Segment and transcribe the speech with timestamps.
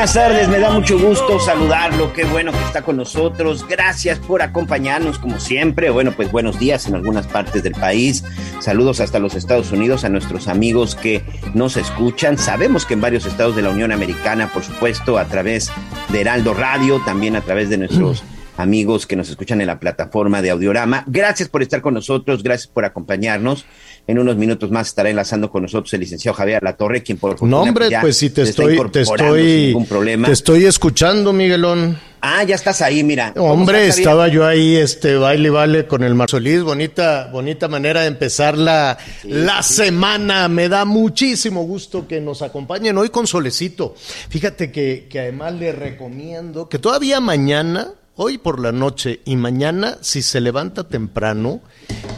[0.00, 4.40] buenas tardes, me da mucho gusto saludarlo, qué bueno que está con nosotros, gracias por
[4.40, 8.24] acompañarnos como siempre, bueno pues buenos días en algunas partes del país,
[8.60, 13.26] saludos hasta los Estados Unidos a nuestros amigos que nos escuchan, sabemos que en varios
[13.26, 15.70] estados de la Unión Americana, por supuesto, a través
[16.08, 18.24] de Heraldo Radio, también a través de nuestros
[18.56, 22.68] amigos que nos escuchan en la plataforma de Audiorama, gracias por estar con nosotros, gracias
[22.68, 23.66] por acompañarnos.
[24.06, 27.62] En unos minutos más estará enlazando con nosotros el licenciado Javier Latorre, quien por No,
[27.62, 29.76] hombre, ya pues si te estoy, te estoy,
[30.24, 31.96] te estoy escuchando, Miguelón.
[32.22, 33.32] Ah, ya estás ahí, mira.
[33.34, 37.66] ¿Cómo Hombre, estás, estaba yo ahí, este, baile, y vale con el Marsolís, bonita, bonita
[37.66, 40.48] manera de empezar la, la semana.
[40.48, 43.94] Me da muchísimo gusto que nos acompañen hoy con Solecito.
[44.28, 47.88] Fíjate que, que además le recomiendo que todavía mañana,
[48.22, 51.62] hoy por la noche y mañana, si se levanta temprano,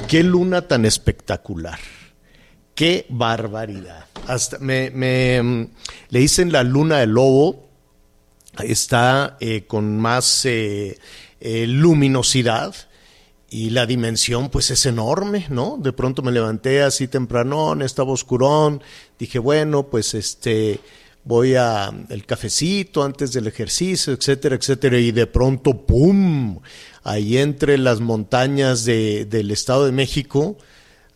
[0.09, 1.79] qué luna tan espectacular.
[2.75, 4.07] Qué barbaridad.
[4.27, 5.69] Hasta me, me, mm,
[6.09, 7.69] le dicen la luna del lobo,
[8.65, 10.99] está eh, con más eh,
[11.39, 12.75] eh, luminosidad
[13.49, 15.79] y la dimensión pues es enorme, ¿no?
[15.79, 18.83] De pronto me levanté así tempranón, estaba oscurón,
[19.21, 20.81] dije, bueno, pues este
[21.25, 26.61] voy a el cafecito antes del ejercicio, etcétera, etcétera, y de pronto, ¡pum!
[27.05, 30.57] Ahí entre las montañas de, del Estado de México,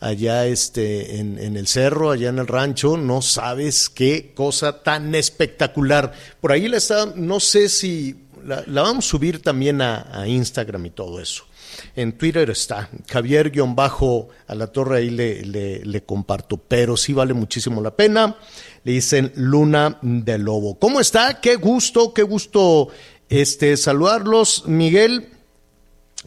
[0.01, 5.15] allá este, en, en, el cerro, allá en el rancho, no sabes qué cosa tan
[5.15, 6.13] espectacular.
[6.41, 10.29] Por ahí la está, no sé si la, la vamos a subir también a, a,
[10.29, 11.46] Instagram y todo eso.
[11.95, 17.35] En Twitter está, Javier-Bajo a la torre, ahí le, le, le, comparto, pero sí vale
[17.35, 18.37] muchísimo la pena.
[18.85, 20.79] Le dicen Luna de Lobo.
[20.79, 21.41] ¿Cómo está?
[21.41, 22.89] Qué gusto, qué gusto
[23.29, 25.29] este, saludarlos, Miguel.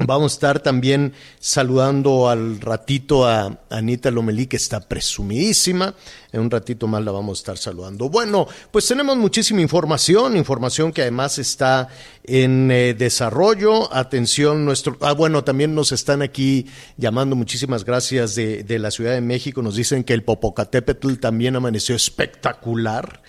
[0.05, 5.93] Vamos a estar también saludando al ratito a Anita Lomelí, que está presumidísima.
[6.31, 8.07] En un ratito más la vamos a estar saludando.
[8.09, 11.89] Bueno, pues tenemos muchísima información, información que además está
[12.23, 13.93] en eh, desarrollo.
[13.93, 14.97] Atención, nuestro.
[15.01, 17.35] Ah, bueno, también nos están aquí llamando.
[17.35, 19.61] Muchísimas gracias de, de la Ciudad de México.
[19.61, 23.21] Nos dicen que el Popocatépetl también amaneció espectacular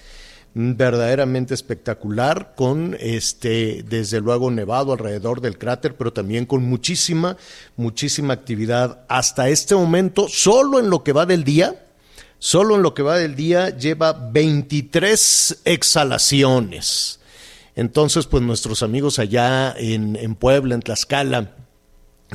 [0.55, 7.37] verdaderamente espectacular, con este, desde luego nevado alrededor del cráter, pero también con muchísima,
[7.77, 9.05] muchísima actividad.
[9.09, 11.87] Hasta este momento, solo en lo que va del día,
[12.38, 17.21] solo en lo que va del día, lleva 23 exhalaciones.
[17.77, 21.55] Entonces, pues nuestros amigos allá en, en Puebla, en Tlaxcala,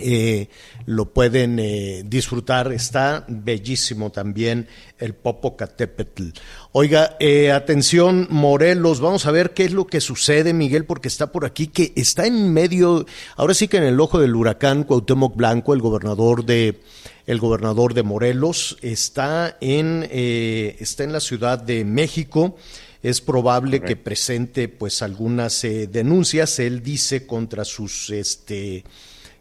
[0.02, 0.50] eh,
[0.86, 2.72] lo pueden eh, disfrutar.
[2.72, 4.68] Está bellísimo también
[4.98, 6.30] el Popocatépetl.
[6.72, 11.32] Oiga, eh, atención, Morelos, vamos a ver qué es lo que sucede, Miguel, porque está
[11.32, 13.06] por aquí, que está en medio,
[13.38, 16.82] ahora sí que en el ojo del huracán Cuauhtémoc Blanco, el gobernador de
[17.26, 22.56] el gobernador de Morelos, está en, está en la Ciudad de México
[23.02, 26.58] es probable que presente pues algunas denuncias.
[26.58, 28.84] Él dice contra sus este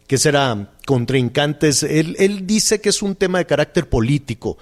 [0.07, 1.83] que será contrincantes.
[1.83, 4.59] Él, él dice que es un tema de carácter político.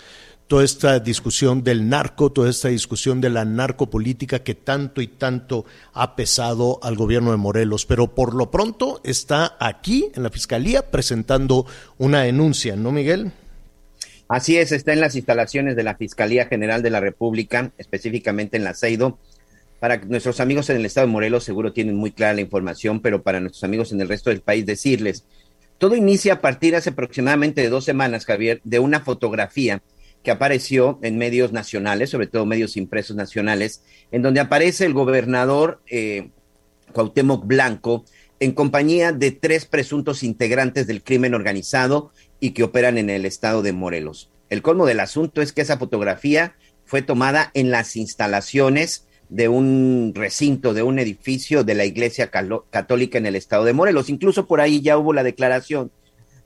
[0.47, 5.65] Toda esta discusión del narco, toda esta discusión de la narcopolítica que tanto y tanto
[5.95, 7.87] ha pesado al gobierno de Morelos.
[7.87, 11.65] Pero por lo pronto está aquí en la fiscalía presentando
[11.97, 13.33] una denuncia, ¿no, Miguel?
[14.29, 18.65] Así es, está en las instalaciones de la Fiscalía General de la República, específicamente en
[18.65, 19.19] la CEIDO.
[19.83, 23.25] Para nuestros amigos en el estado de Morelos seguro tienen muy clara la información, pero
[23.25, 25.25] para nuestros amigos en el resto del país decirles,
[25.77, 29.83] todo inicia a partir hace aproximadamente de dos semanas, Javier, de una fotografía
[30.23, 33.83] que apareció en medios nacionales, sobre todo medios impresos nacionales,
[34.13, 36.31] en donde aparece el gobernador eh,
[36.93, 38.05] Cuauhtémoc Blanco
[38.39, 43.63] en compañía de tres presuntos integrantes del crimen organizado y que operan en el estado
[43.63, 44.31] de Morelos.
[44.49, 46.55] El colmo del asunto es que esa fotografía
[46.85, 53.17] fue tomada en las instalaciones de un recinto, de un edificio de la Iglesia Católica
[53.17, 54.11] en el estado de Morelos.
[54.11, 55.91] Incluso por ahí ya hubo la declaración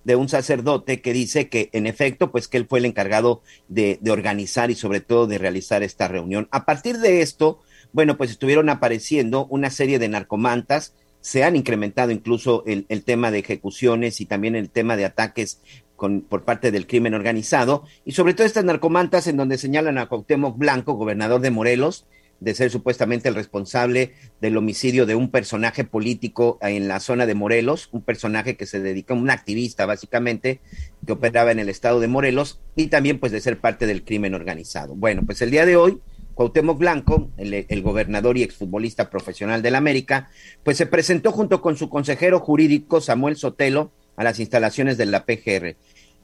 [0.05, 3.99] de un sacerdote que dice que en efecto, pues que él fue el encargado de,
[4.09, 6.47] organizar y sobre todo de realizar esta reunión.
[6.53, 7.59] A partir de esto,
[7.93, 13.33] bueno, pues estuvieron apareciendo una serie de narcomantas, se han incrementado incluso el, el tema
[13.33, 15.61] de ejecuciones y también el tema de ataques
[15.97, 20.07] con, por parte del crimen organizado, y sobre todo estas narcomantas en donde señalan a
[20.07, 22.07] Cuauhtémoc Blanco, gobernador de Morelos,
[22.41, 27.35] de ser supuestamente el responsable del homicidio de un personaje político en la zona de
[27.35, 30.61] Morelos, un personaje que se dedica, un activista básicamente,
[31.07, 34.35] que operaba en el estado de Morelos, y también pues de ser parte del crimen
[34.35, 34.95] organizado.
[34.95, 36.01] Bueno, pues el día de hoy,
[36.35, 40.29] Cuauhtémoc Blanco, el, gobernador y exfutbolista profesional del América,
[40.63, 45.25] pues se presentó junto con su consejero jurídico Samuel Sotelo a las instalaciones de la
[45.25, 45.77] PGR.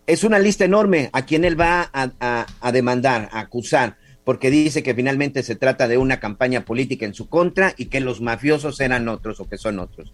[0.06, 4.83] Es una lista enorme a quien él va a, a demandar, a acusar porque dice
[4.83, 8.81] que finalmente se trata de una campaña política en su contra y que los mafiosos
[8.81, 10.13] eran otros o que son otros.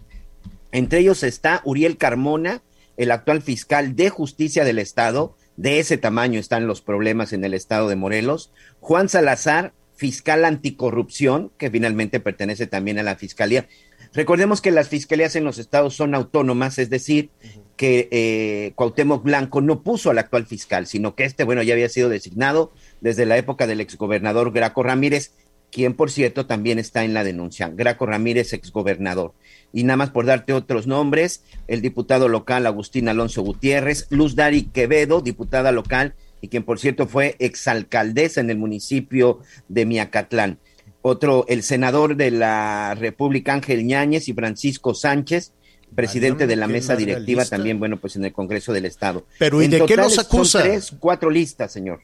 [0.72, 2.62] Entre ellos está Uriel Carmona,
[2.96, 7.54] el actual fiscal de justicia del Estado, de ese tamaño están los problemas en el
[7.54, 13.66] Estado de Morelos, Juan Salazar, fiscal anticorrupción, que finalmente pertenece también a la Fiscalía.
[14.12, 17.30] Recordemos que las fiscalías en los estados son autónomas, es decir,
[17.78, 21.88] que eh, Cuauhtémoc Blanco no puso al actual fiscal, sino que este, bueno, ya había
[21.88, 25.32] sido designado desde la época del exgobernador Graco Ramírez,
[25.70, 27.70] quien por cierto también está en la denuncia.
[27.72, 29.32] Graco Ramírez, exgobernador.
[29.72, 34.64] Y nada más por darte otros nombres, el diputado local Agustín Alonso Gutiérrez, Luz Dari
[34.64, 39.38] Quevedo, diputada local, y quien por cierto fue exalcaldesa en el municipio
[39.68, 40.58] de Miacatlán.
[41.00, 45.52] Otro, el senador de la República Ángel Ñáñez y Francisco Sánchez,
[45.94, 49.24] presidente de la mesa directiva también, bueno, pues en el Congreso del Estado.
[49.38, 50.60] Pero ¿y en de qué los acusa?
[50.60, 52.00] Son tres, cuatro listas, señor.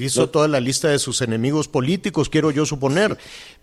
[0.00, 3.16] Hizo toda la lista de sus enemigos políticos, quiero yo suponer.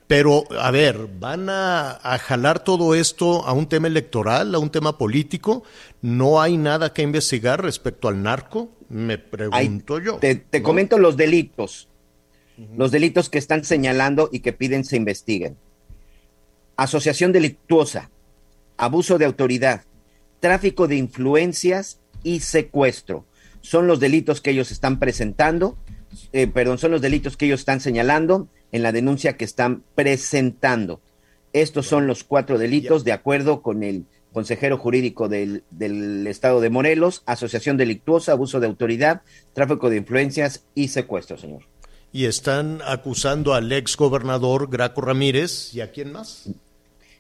[0.08, 4.70] Pero, a ver, ¿van a, a, jalar todo esto a un tema electoral, a un
[4.70, 5.64] tema político?
[6.02, 8.72] ¿No hay nada que investigar respecto al narco?
[8.90, 10.18] Me pregunto Ay, yo.
[10.18, 10.66] Te, te ¿no?
[10.66, 11.88] comento los delitos.
[12.58, 12.78] Uh -huh.
[12.78, 15.56] Los delitos que están señalando y que piden se investiguen.
[16.76, 18.10] Asociación delictuosa,
[18.82, 19.84] abuso de autoridad,
[20.40, 23.26] tráfico de influencias y secuestro
[23.62, 25.78] son los delitos que ellos están presentando,
[26.34, 31.00] eh, perdón, son los delitos que ellos están señalando en la denuncia que están presentando.
[31.54, 36.72] Estos son los cuatro delitos de acuerdo con el consejero jurídico del, del, estado de
[36.72, 39.22] Morelos, asociación delictuosa, abuso de autoridad,
[39.54, 41.68] tráfico de influencias y secuestro, señor.
[42.12, 46.50] Y están acusando al ex gobernador Graco Ramírez y a quién más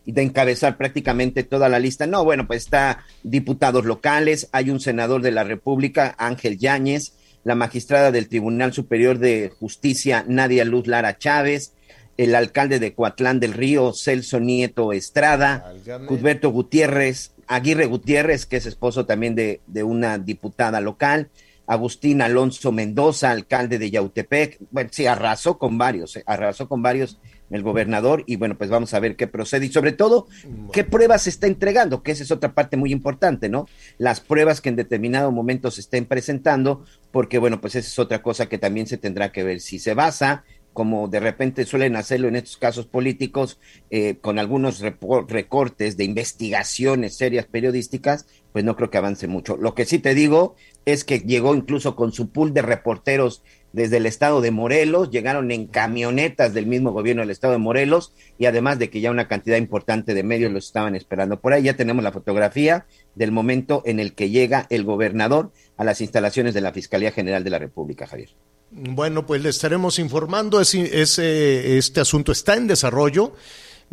[0.05, 2.07] de encabezar prácticamente toda la lista.
[2.07, 7.13] No, bueno, pues está diputados locales, hay un senador de la República, Ángel Yáñez,
[7.43, 11.73] la magistrada del Tribunal Superior de Justicia, Nadia Luz Lara Chávez,
[12.17, 15.73] el alcalde de Coatlán del Río, Celso Nieto Estrada,
[16.07, 21.29] Cusberto Gutiérrez, Aguirre Gutiérrez, que es esposo también de, de una diputada local,
[21.65, 27.17] Agustín Alonso Mendoza, alcalde de Yautepec, bueno, sí, arrasó con varios, eh, arrasó con varios
[27.51, 30.27] el gobernador y bueno, pues vamos a ver qué procede y sobre todo
[30.71, 33.67] qué pruebas se está entregando, que esa es otra parte muy importante, ¿no?
[33.97, 38.21] Las pruebas que en determinado momento se estén presentando, porque bueno, pues esa es otra
[38.21, 40.43] cosa que también se tendrá que ver si se basa
[40.73, 47.17] como de repente suelen hacerlo en estos casos políticos, eh, con algunos recortes de investigaciones
[47.17, 49.57] serias periodísticas, pues no creo que avance mucho.
[49.57, 50.55] Lo que sí te digo
[50.85, 55.51] es que llegó incluso con su pool de reporteros desde el estado de Morelos, llegaron
[55.51, 59.27] en camionetas del mismo gobierno del estado de Morelos y además de que ya una
[59.27, 61.39] cantidad importante de medios los estaban esperando.
[61.39, 62.85] Por ahí ya tenemos la fotografía
[63.15, 67.43] del momento en el que llega el gobernador a las instalaciones de la Fiscalía General
[67.43, 68.29] de la República, Javier.
[68.71, 73.33] Bueno, pues le estaremos informando, ese, este asunto está en desarrollo.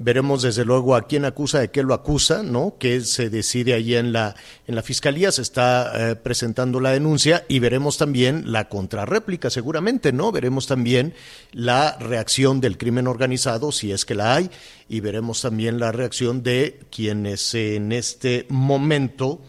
[0.01, 2.77] Veremos desde luego a quién acusa, de qué lo acusa, ¿no?
[2.79, 4.37] Que se decide allí en la,
[4.69, 10.13] en la fiscalía, se está eh, presentando la denuncia y veremos también la contrarréplica, seguramente,
[10.13, 10.31] ¿no?
[10.31, 11.15] Veremos también
[11.51, 14.53] la reacción del crimen organizado, si es que la hay,
[14.89, 19.43] y veremos también la reacción de quienes en este momento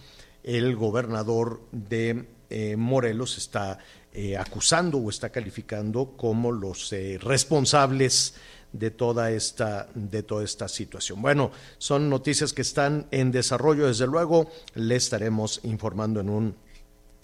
[0.44, 3.78] el gobernador de eh, Morelos está
[4.14, 6.92] eh, acusando o está calificando como los
[7.22, 8.34] responsables
[8.74, 11.22] de toda esta de toda esta situación.
[11.22, 16.56] Bueno, son noticias que están en desarrollo, desde luego le estaremos informando en un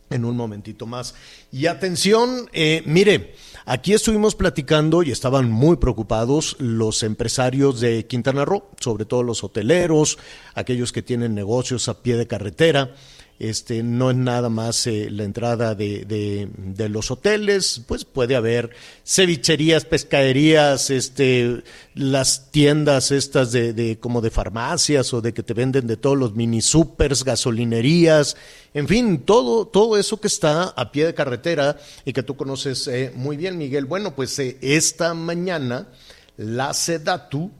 [0.09, 1.15] en un momentito más.
[1.51, 3.33] Y atención, eh, mire,
[3.65, 9.43] aquí estuvimos platicando y estaban muy preocupados los empresarios de Quintana Roo, sobre todo los
[9.43, 10.17] hoteleros,
[10.53, 12.93] aquellos que tienen negocios a pie de carretera.
[13.37, 18.69] Este, no es nada más eh, la entrada de, de, los hoteles, pues puede haber
[19.05, 21.63] cevicherías, pescaderías, este,
[21.95, 26.17] las tiendas estas de, de, como de farmacias o de que te venden de todos
[26.17, 28.37] los mini supers, gasolinerías,
[28.73, 32.87] en fin, todo, todo eso que está a pie de carretera y que tú conoces
[32.87, 33.83] eh, muy bien, Miguel.
[33.83, 35.89] Bueno, pues eh, esta mañana
[36.37, 37.51] la Sedatu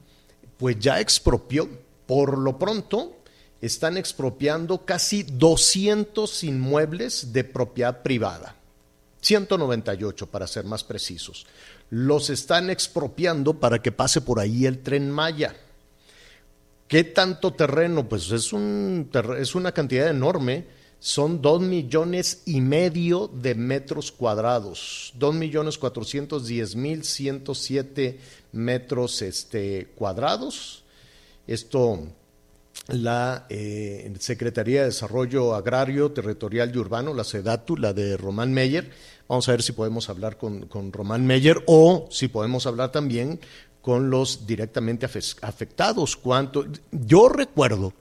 [0.57, 1.67] pues ya expropió
[2.05, 3.17] por lo pronto
[3.61, 8.55] están expropiando casi 200 inmuebles de propiedad privada.
[9.21, 11.47] 198 para ser más precisos.
[11.89, 15.55] Los están expropiando para que pase por ahí el tren Maya.
[16.87, 18.07] ¿Qué tanto terreno?
[18.07, 19.09] Pues es, un,
[19.39, 20.67] es una cantidad enorme.
[20.99, 25.11] Son dos millones y medio de metros cuadrados.
[25.15, 28.19] Dos millones cuatrocientos diez mil ciento siete
[28.51, 30.83] metros este, cuadrados.
[31.47, 32.07] Esto
[32.87, 38.89] la eh, Secretaría de Desarrollo Agrario, Territorial y Urbano, la SEDATU, la de Román Meyer.
[39.27, 43.39] Vamos a ver si podemos hablar con, con Román Meyer o si podemos hablar también
[43.81, 45.07] con los directamente
[45.41, 46.15] afectados.
[46.15, 46.65] ¿Cuánto?
[46.91, 47.93] Yo recuerdo,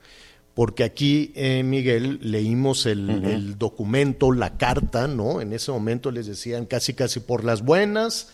[0.53, 3.27] porque aquí, eh, Miguel, leímos el, uh -huh.
[3.27, 5.41] el, documento, la carta, ¿no?
[5.41, 8.29] En ese momento les decían casi, casi por las buenas,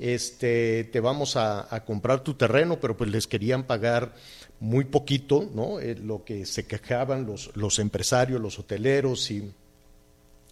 [0.00, 4.14] este, te vamos a, comprar tu terreno, pero pues les querían pagar
[4.58, 5.78] muy poquito, ¿no?
[5.78, 9.52] Eh, lo que se quejaban los, los, empresarios, los hoteleros y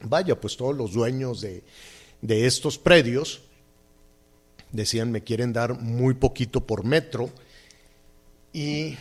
[0.03, 1.63] vaya, pues todos los dueños de,
[2.21, 3.41] de, estos predios
[4.71, 7.31] decían me quieren dar muy poquito por metro
[8.53, 8.97] y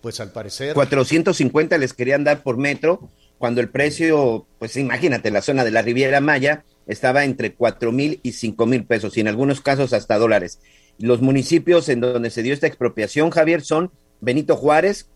[0.00, 5.42] pues al parecer 450 les querían dar por metro cuando el precio, pues imagínate, la
[5.42, 9.28] zona de la Riviera Maya estaba entre cuatro mil y cinco mil pesos y en
[9.28, 10.60] algunos casos hasta dólares.
[10.98, 15.08] Los municipios en donde se dio esta expropiación, Javier, son Benito Juárez,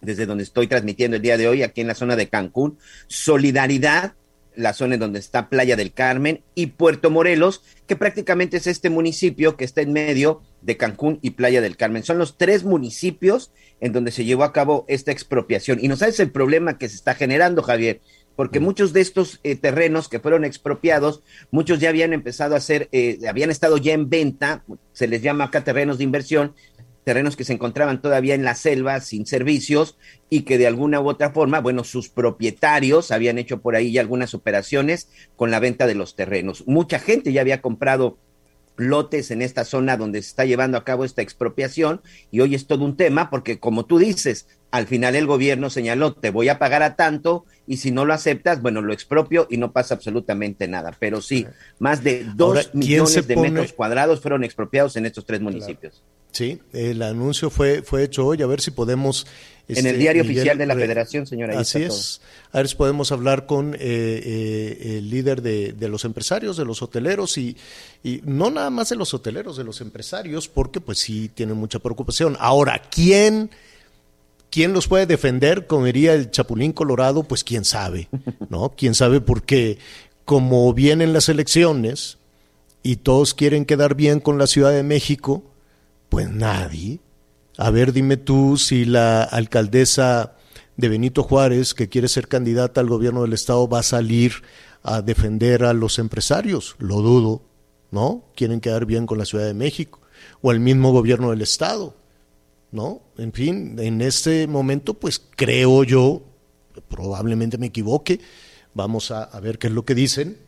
[0.00, 4.14] desde donde estoy transmitiendo el día de hoy, aquí en la zona de Cancún, Solidaridad,
[4.56, 8.90] la zona en donde está Playa del Carmen, y Puerto Morelos, que prácticamente es este
[8.90, 12.02] municipio que está en medio de Cancún y Playa del Carmen.
[12.02, 15.78] Son los tres municipios en donde se llevó a cabo esta expropiación.
[15.80, 18.00] Y no sabes el problema que se está generando, Javier,
[18.36, 22.88] porque muchos de estos eh, terrenos que fueron expropiados, muchos ya habían empezado a ser,
[22.92, 26.54] eh, habían estado ya en venta, se les llama acá terrenos de inversión,
[27.04, 31.08] terrenos que se encontraban todavía en la selva sin servicios y que de alguna u
[31.08, 35.86] otra forma, bueno, sus propietarios habían hecho por ahí ya algunas operaciones con la venta
[35.86, 36.64] de los terrenos.
[36.66, 38.18] Mucha gente ya había comprado
[38.80, 42.66] lotes en esta zona donde se está llevando a cabo esta expropiación y hoy es
[42.66, 46.58] todo un tema porque como tú dices, al final el gobierno señaló, te voy a
[46.58, 50.66] pagar a tanto y si no lo aceptas, bueno, lo expropio y no pasa absolutamente
[50.68, 50.96] nada.
[50.98, 51.46] Pero sí,
[51.78, 53.50] más de dos Ahora, millones de pone...
[53.50, 56.02] metros cuadrados fueron expropiados en estos tres municipios.
[56.02, 56.19] Claro.
[56.32, 59.26] Sí, el anuncio fue, fue hecho hoy, a ver si podemos...
[59.66, 61.58] Este, en el diario Miguel, oficial de la Federación, señora.
[61.58, 62.20] Así es.
[62.50, 66.64] A ver si podemos hablar con eh, eh, el líder de, de, los empresarios, de
[66.64, 67.56] los hoteleros y,
[68.02, 71.78] y, no nada más de los hoteleros, de los empresarios, porque pues sí tienen mucha
[71.78, 72.36] preocupación.
[72.40, 73.50] Ahora, ¿quién,
[74.50, 75.68] quién los puede defender?
[75.68, 78.08] Como diría el Chapulín Colorado, pues quién sabe,
[78.48, 78.72] ¿no?
[78.76, 79.78] quién sabe porque
[80.24, 82.18] como vienen las elecciones
[82.82, 85.44] y todos quieren quedar bien con la Ciudad de México,
[86.10, 87.00] pues nadie.
[87.56, 90.36] A ver, dime tú si la alcaldesa
[90.76, 94.32] de Benito Juárez, que quiere ser candidata al gobierno del Estado, va a salir
[94.82, 96.76] a defender a los empresarios.
[96.78, 97.42] Lo dudo,
[97.90, 98.24] ¿no?
[98.34, 100.00] Quieren quedar bien con la Ciudad de México
[100.42, 101.94] o el mismo gobierno del Estado,
[102.72, 103.02] ¿no?
[103.16, 106.22] En fin, en este momento, pues creo yo,
[106.88, 108.20] probablemente me equivoque,
[108.74, 110.38] vamos a, a ver qué es lo que dicen,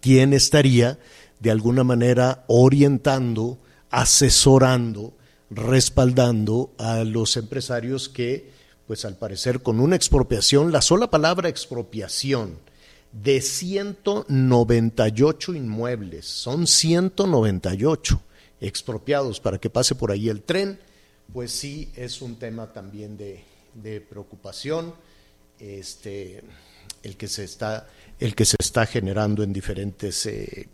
[0.00, 0.98] quién estaría
[1.40, 3.58] de alguna manera orientando
[3.90, 5.14] asesorando,
[5.50, 8.50] respaldando a los empresarios que,
[8.86, 12.58] pues al parecer, con una expropiación, la sola palabra expropiación,
[13.12, 18.20] de 198 inmuebles, son 198
[18.60, 20.78] expropiados para que pase por ahí el tren,
[21.32, 24.94] pues sí es un tema también de, de preocupación,
[25.58, 26.42] este,
[27.02, 27.86] el que se está,
[28.18, 30.68] el que se está generando en diferentes eh,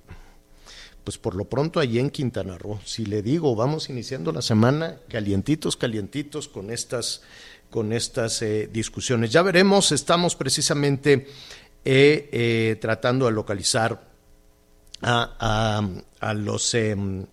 [1.04, 2.80] pues por lo pronto allí en Quintana Roo.
[2.84, 7.20] Si le digo, vamos iniciando la semana calientitos, calientitos con estas,
[7.70, 9.30] con estas eh, discusiones.
[9.30, 11.28] Ya veremos, estamos precisamente
[11.84, 14.02] eh, eh, tratando de localizar
[15.02, 16.32] a, a.
[16.72, 17.26] Em,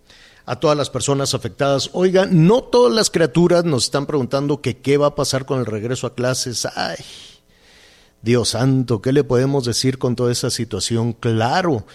[0.44, 1.90] a todas las personas afectadas.
[1.92, 6.06] Oiga, no todas las criaturas nos están preguntando qué va a pasar con el regreso
[6.08, 6.66] a clases.
[6.66, 6.96] Ay,
[8.22, 11.12] Dios santo, ¿qué le podemos decir con toda esa situación?
[11.12, 11.86] Claro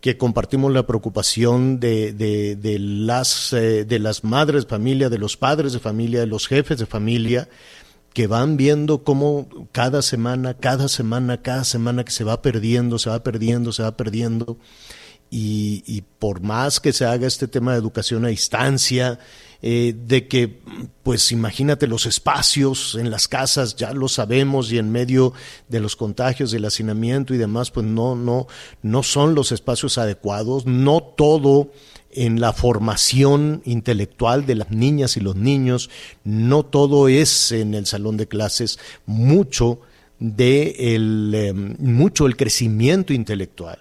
[0.00, 5.36] que compartimos la preocupación de, de, las, eh, de las madres de familia, de los
[5.36, 7.48] padres de familia, de los jefes de familia,
[8.14, 13.10] que van viendo cómo cada semana, cada semana, cada semana que se va perdiendo, se
[13.10, 14.58] va perdiendo, se va perdiendo.
[15.32, 19.20] Y por más que se haga este tema de educación a distancia,
[19.62, 20.60] eh, de que,
[21.02, 25.34] pues imagínate los espacios en las casas, ya lo sabemos, y en medio
[25.68, 28.46] de los contagios, del hacinamiento y demás, pues no, no,
[28.82, 31.70] no son los espacios adecuados, no todo
[32.12, 35.90] en la formación intelectual de las niñas y los niños,
[36.24, 39.80] no todo es en el salón de clases, mucho
[40.18, 43.78] de el, eh, mucho el crecimiento intelectual,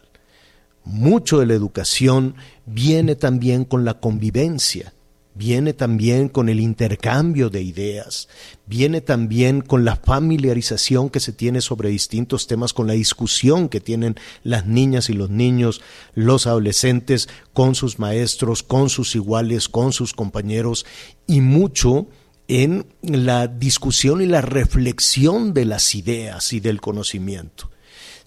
[0.83, 4.93] mucho de la educación viene también con la convivencia
[5.39, 8.27] viene también con el intercambio de ideas,
[8.65, 13.79] viene también con la familiarización que se tiene sobre distintos temas, con la discusión que
[13.79, 15.81] tienen las niñas y los niños,
[16.13, 20.85] los adolescentes con sus maestros, con sus iguales, con sus compañeros
[21.25, 22.07] y mucho
[22.49, 27.69] en la discusión y la reflexión de las ideas y del conocimiento.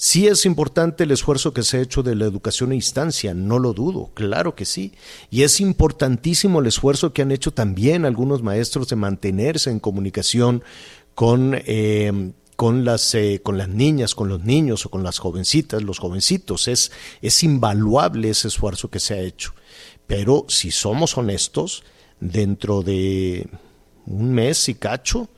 [0.04, 3.60] Sí es importante el esfuerzo que se ha hecho de la educación a instancia, no
[3.60, 4.94] lo dudo, claro que sí.
[5.30, 10.64] Y es importantísimo el esfuerzo que han hecho también algunos maestros de mantenerse en comunicación
[11.14, 15.84] con, eh, con, las, eh, con las niñas, con los niños o con las jovencitas,
[15.84, 16.66] los jovencitos.
[16.66, 16.90] Es,
[17.20, 19.54] es invaluable ese esfuerzo que se ha hecho.
[20.08, 21.84] Pero si somos honestos,
[22.18, 23.48] dentro de
[24.06, 25.28] un mes y cacho,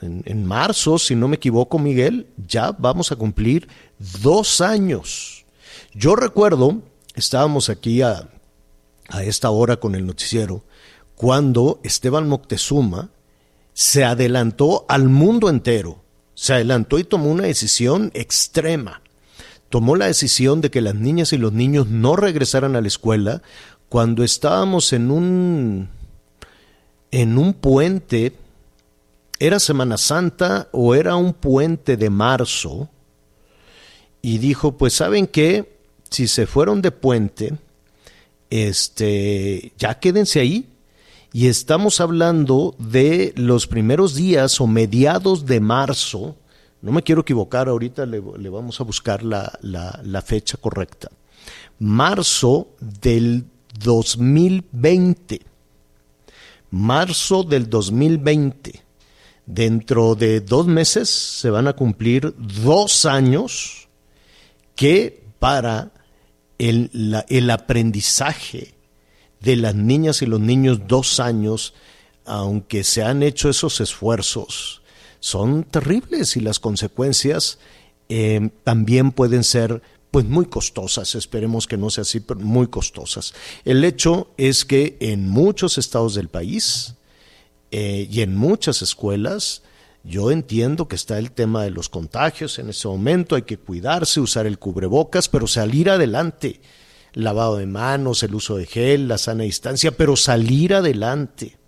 [0.00, 3.68] en, marzo, si no me equivoco, Miguel, ya vamos a cumplir
[4.22, 5.44] dos años.
[5.94, 6.82] Yo recuerdo,
[7.14, 8.28] estábamos aquí a,
[9.08, 10.62] a esta hora con el noticiero,
[11.14, 13.10] cuando Esteban Moctezuma
[13.72, 16.02] se adelantó al mundo entero,
[16.34, 19.02] se adelantó y tomó una decisión extrema.
[19.68, 23.42] Tomó la decisión de que las niñas y los niños no regresaran a la escuela
[23.88, 25.88] cuando estábamos en un
[27.10, 28.32] en un puente
[29.40, 32.90] era Semana Santa o era un puente de marzo
[34.20, 35.78] y dijo, pues saben qué,
[36.10, 37.54] si se fueron de puente,
[38.50, 40.68] este, ya quédense ahí.
[41.32, 46.36] Y estamos hablando de los primeros días o mediados de marzo,
[46.82, 51.08] no me quiero equivocar, ahorita le, vamos a buscar la, fecha correcta.
[51.78, 53.46] Marzo del
[53.78, 55.40] 2020.
[56.72, 58.89] Marzo del 2020
[59.52, 63.88] Dentro de dos meses se van a cumplir dos años
[64.76, 65.90] que para
[66.58, 68.74] el, el aprendizaje
[69.40, 71.74] de las niñas y los niños dos años,
[72.24, 74.82] aunque se han hecho esos esfuerzos,
[75.18, 77.58] son terribles y las consecuencias
[78.08, 79.82] eh, también pueden ser
[80.12, 83.34] pues muy costosas, esperemos que no sea así, pero muy costosas.
[83.64, 86.94] El hecho es que en muchos estados del país,
[87.70, 89.62] eh, y en muchas escuelas,
[90.02, 94.20] yo entiendo que está el tema de los contagios en ese momento, hay que cuidarse,
[94.20, 96.60] usar el cubrebocas, pero salir adelante.
[97.12, 101.58] Lavado de manos, el uso de gel, la sana distancia, pero salir adelante.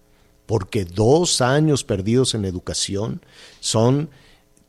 [0.46, 3.22] Porque dos años perdidos en educación
[3.60, 4.10] son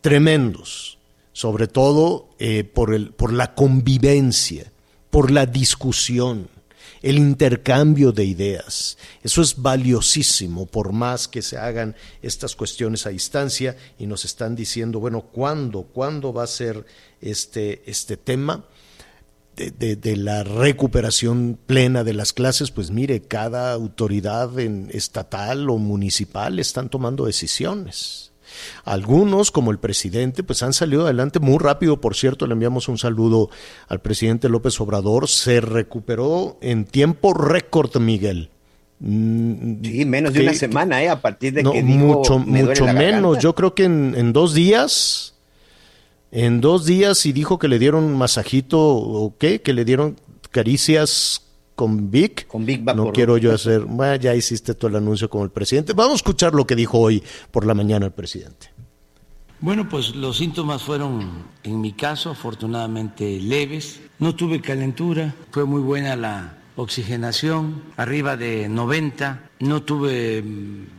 [0.02, 0.98] tremendos,
[1.32, 4.72] sobre todo eh, por, el, por la convivencia,
[5.10, 6.50] por la discusión
[7.04, 8.98] el intercambio de ideas.
[9.22, 14.56] Eso es valiosísimo, por más que se hagan estas cuestiones a distancia y nos están
[14.56, 15.84] diciendo, bueno, ¿cuándo?
[15.84, 16.86] ¿Cuándo va a ser
[17.22, 18.66] este, este tema?
[19.56, 25.78] De, de, la recuperación plena de las clases, pues mire, cada autoridad en, estatal o
[25.78, 28.33] municipal están tomando decisiones.
[28.84, 32.02] Algunos, como el presidente, pues han salido adelante muy rápido.
[32.02, 33.50] Por cierto, le enviamos un saludo
[33.88, 35.28] al presidente López Obrador.
[35.28, 38.50] Se recuperó en tiempo récord, Miguel.
[39.00, 41.10] Mm, sí, menos de una semana, ¿eh?
[41.10, 43.40] A partir de que mucho, mucho menos.
[43.40, 45.36] Yo creo que en, dos días,
[46.32, 50.18] en dos días, y dijo que le dieron un masajito o qué, que le dieron
[50.52, 51.43] caricias
[51.76, 52.48] con Vic.
[52.48, 55.94] Con Vic No quiero yo hacer, bueno, ya hiciste todo el anuncio con el presidente.
[55.94, 58.72] Vamos a escuchar lo que dijo hoy por la mañana el presidente.
[59.60, 64.02] Bueno, pues los síntomas fueron, en mi caso, afortunadamente leves.
[64.20, 69.50] No tuve calentura, fue muy buena la oxigenación, arriba de 90.
[69.60, 70.44] No tuve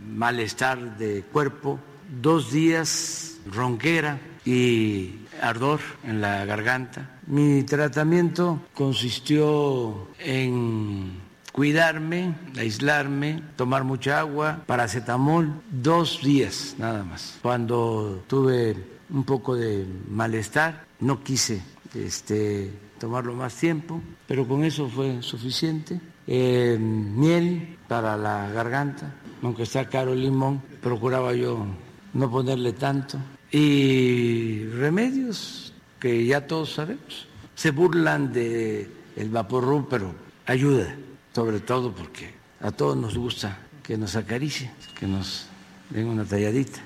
[0.08, 1.78] malestar de cuerpo,
[2.22, 7.10] dos días ronquera y ardor en la garganta.
[7.26, 17.38] Mi tratamiento consistió en cuidarme, aislarme, tomar mucha agua, paracetamol, dos días nada más.
[17.42, 18.76] Cuando tuve
[19.10, 21.62] un poco de malestar, no quise
[21.94, 26.00] este, tomarlo más tiempo, pero con eso fue suficiente.
[26.26, 31.66] Eh, miel para la garganta, aunque está caro el limón, procuraba yo
[32.14, 33.18] no ponerle tanto.
[33.56, 37.28] Y remedios que ya todos sabemos.
[37.54, 40.12] Se burlan de el vaporru, pero
[40.44, 40.96] ayuda,
[41.32, 45.46] sobre todo porque a todos nos gusta que nos acaricie, que nos
[45.90, 46.82] den una talladita.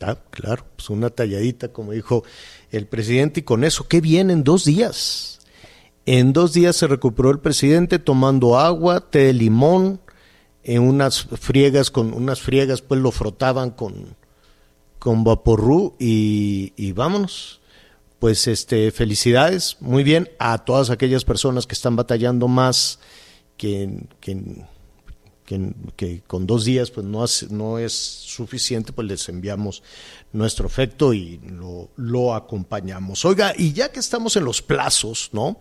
[0.00, 2.24] Ah, claro, pues una talladita, como dijo
[2.70, 5.40] el presidente, y con eso, ¿qué viene en dos días?
[6.06, 10.00] En dos días se recuperó el presidente tomando agua, té de limón,
[10.64, 14.16] en unas friegas, con unas friegas, pues lo frotaban con,
[14.98, 17.60] con vaporru y, y vámonos.
[18.18, 22.98] Pues este, felicidades, muy bien a todas aquellas personas que están batallando más
[23.56, 24.64] que, que
[25.96, 29.82] que, con dos días pues no, no es suficiente, pues les enviamos
[30.32, 33.24] nuestro efecto y lo, lo, acompañamos.
[33.24, 35.58] Oiga, y ya que estamos en los plazos, ¿no?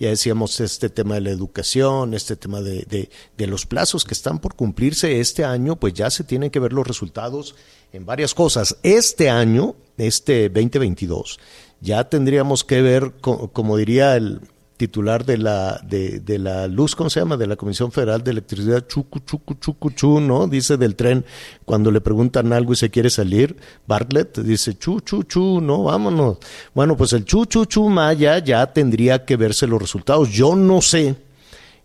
[0.00, 4.14] Ya decíamos este tema de la educación, este tema de, de, de los plazos que
[4.14, 7.54] están por cumplirse este año, pues ya se tienen que ver los resultados
[7.92, 8.78] en varias cosas.
[8.82, 11.38] Este año, este 2022,
[11.82, 14.40] ya tendríamos que ver, como diría el,
[14.80, 17.36] titular de la, de, de, la luz, ¿cómo se llama?
[17.36, 20.46] De la Comisión Federal de Electricidad, chucu, chucu, chucu, chu, ¿no?
[20.46, 21.26] Dice del tren,
[21.66, 26.38] cuando le preguntan algo y se quiere salir, Bartlett dice, chu, chu, chu, no, vámonos.
[26.72, 30.30] Bueno, pues el chu, chu, chu maya ya tendría que verse los resultados.
[30.30, 31.14] Yo no sé,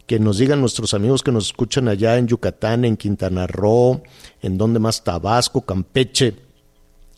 [0.08, 4.04] que nos digan nuestros amigos que nos escuchan allá en Yucatán, en Quintana Roo,
[4.42, 6.34] en donde más Tabasco, Campeche,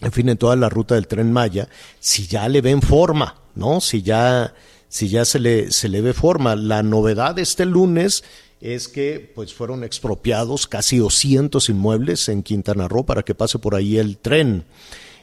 [0.02, 3.80] en fin, en toda la ruta del tren Maya, si ya le ven forma, ¿no?
[3.80, 4.56] Si ya
[4.90, 6.56] si ya se le, se le ve forma.
[6.56, 8.24] La novedad de este lunes
[8.62, 13.76] es que pues fueron expropiados casi 200 inmuebles en Quintana Roo para que pase por
[13.76, 14.66] ahí el tren.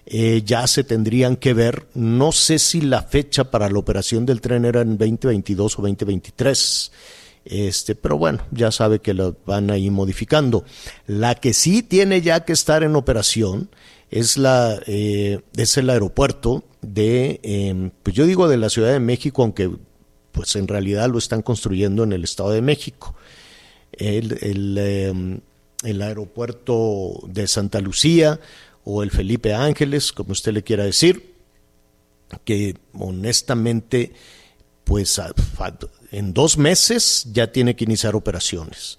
[0.07, 4.43] Eh, ya se tendrían que ver, no sé si la fecha para la operación del
[4.43, 6.93] tren era en 2022 o 2023.
[7.47, 10.65] Este, pero bueno, ya sabe que lo van ahí modificando.
[11.07, 13.71] La que sí tiene ya que estar en operación
[14.11, 19.01] es la eh, es el aeropuerto de, em, pues yo digo de la Ciudad de
[19.01, 19.71] México, aunque
[20.33, 23.15] pues en realidad lo están construyendo en el Estado de México.
[23.93, 25.41] El, el, em,
[25.85, 28.41] el aeropuerto de Santa Lucía
[28.85, 31.35] o el Felipe Ángeles, como usted le quiera decir,
[32.45, 34.13] que honestamente,
[34.85, 35.21] pues
[36.11, 38.99] en dos meses ya tiene que iniciar operaciones.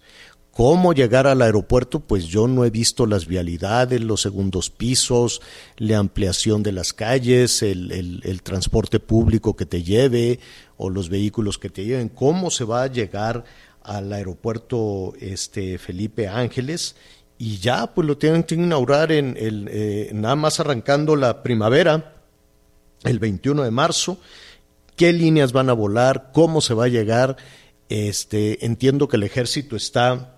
[0.56, 2.00] ¿Cómo llegar al aeropuerto?
[2.00, 5.42] Pues yo no he visto las vialidades, los segundos pisos,
[5.76, 10.40] la ampliación de las calles, el, transporte público que te lleve
[10.78, 12.08] o los vehículos que te lleven.
[12.08, 13.44] ¿Cómo se va a llegar
[13.84, 16.96] al aeropuerto este, Felipe Ángeles?
[17.38, 22.16] Y ya, pues lo tienen que inaugurar en el, eh, nada más arrancando la primavera,
[23.04, 24.20] el 21 de marzo.
[24.96, 26.32] ¿Qué líneas van a volar?
[26.32, 27.36] ¿Cómo se va a llegar?
[27.90, 30.32] Este, entiendo que el ejército está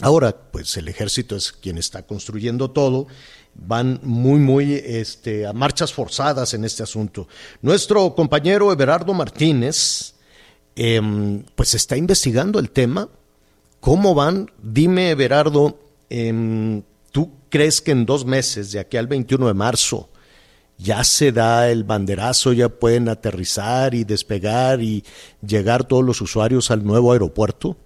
[0.00, 3.06] Ahora, pues el ejército es quien está construyendo todo,
[3.54, 7.28] van muy, muy este, a marchas forzadas en este asunto.
[7.62, 10.14] Nuestro compañero Everardo Martínez,
[10.74, 13.08] em, pues está investigando el tema.
[13.80, 14.50] ¿Cómo van?
[14.62, 15.78] Dime, Everardo,
[16.10, 20.10] em, ¿tú crees que en dos meses, de aquí al 21 de marzo,
[20.76, 25.04] ya se da el banderazo, ya pueden aterrizar y despegar y
[25.40, 27.78] llegar todos los usuarios al nuevo aeropuerto?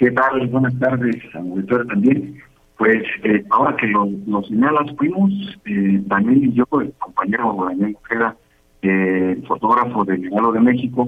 [0.00, 0.46] ¿Qué tal?
[0.46, 2.40] Buenas tardes, auditor también.
[2.78, 5.30] Pues eh, ahora que lo, lo señalas, fuimos,
[5.66, 8.34] eh, Daniel y yo, el compañero Daniel Ojeda,
[8.80, 11.06] eh, fotógrafo del Legado de México,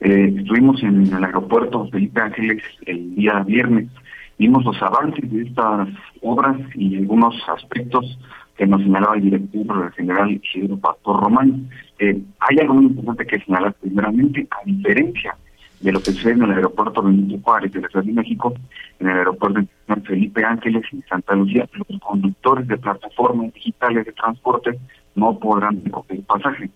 [0.00, 3.90] eh, estuvimos en el aeropuerto Felipe Ángeles el día viernes.
[4.38, 5.90] Vimos los avances de estas
[6.22, 8.18] obras y algunos aspectos
[8.56, 11.68] que nos señalaba el director general Isidro Pastor Román.
[11.98, 15.36] hay algo muy importante que señalar primeramente, a diferencia
[15.80, 18.54] de lo que sucede en el aeropuerto Benito Juárez de la Ciudad de México,
[18.98, 24.12] en el aeropuerto de Felipe Ángeles y Santa Lucía, los conductores de plataformas digitales de
[24.12, 24.78] transporte
[25.14, 26.70] no podrán recoger pasaje.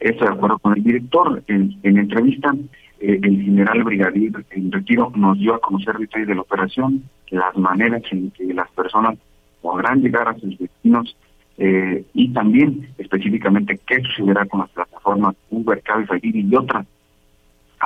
[0.00, 1.42] Esto de acuerdo con el director.
[1.48, 2.54] En, en entrevista,
[3.00, 7.56] eh, el general brigadier en retiro nos dio a conocer detalles de la operación, las
[7.56, 9.18] maneras en que las personas
[9.60, 11.16] podrán llegar a sus destinos
[11.58, 16.86] eh, y también específicamente qué sucederá con las plataformas Uber, Cabify y otras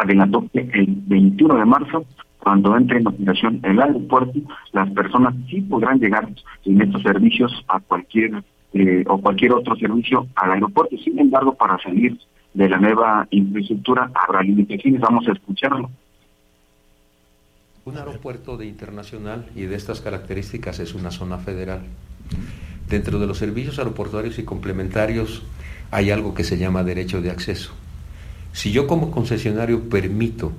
[0.01, 2.05] adelantó que el 21 de marzo,
[2.39, 4.41] cuando entre en operación el aeropuerto,
[4.73, 6.29] las personas sí podrán llegar
[6.65, 10.97] en estos servicios a cualquier eh, o cualquier otro servicio al aeropuerto.
[11.05, 12.19] Sin embargo, para salir
[12.55, 15.01] de la nueva infraestructura habrá limitaciones.
[15.01, 15.91] Vamos a escucharlo.
[17.85, 21.81] Un aeropuerto de internacional y de estas características es una zona federal.
[22.89, 25.43] Dentro de los servicios aeroportuarios y complementarios
[25.91, 27.73] hay algo que se llama derecho de acceso.
[28.53, 30.53] Si yo como concesionario permito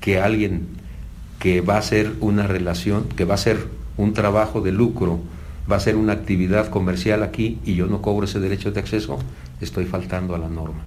[0.00, 0.66] que alguien
[1.38, 3.58] que va a hacer una relación, que va a hacer
[3.96, 5.20] un trabajo de lucro,
[5.70, 9.18] va a hacer una actividad comercial aquí y yo no cobro ese derecho de acceso,
[9.60, 10.86] estoy faltando a la norma.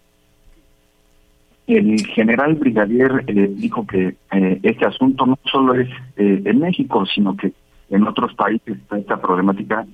[1.67, 7.06] El general brigadier eh, dijo que eh, este asunto no solo es eh, en México,
[7.06, 7.54] sino que
[7.89, 9.86] en otros países está esta problemática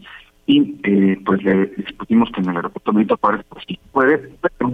[0.47, 4.17] y eh, pues le discutimos que en el aeropuerto Benito Juárez pues sí puede,
[4.57, 4.73] pero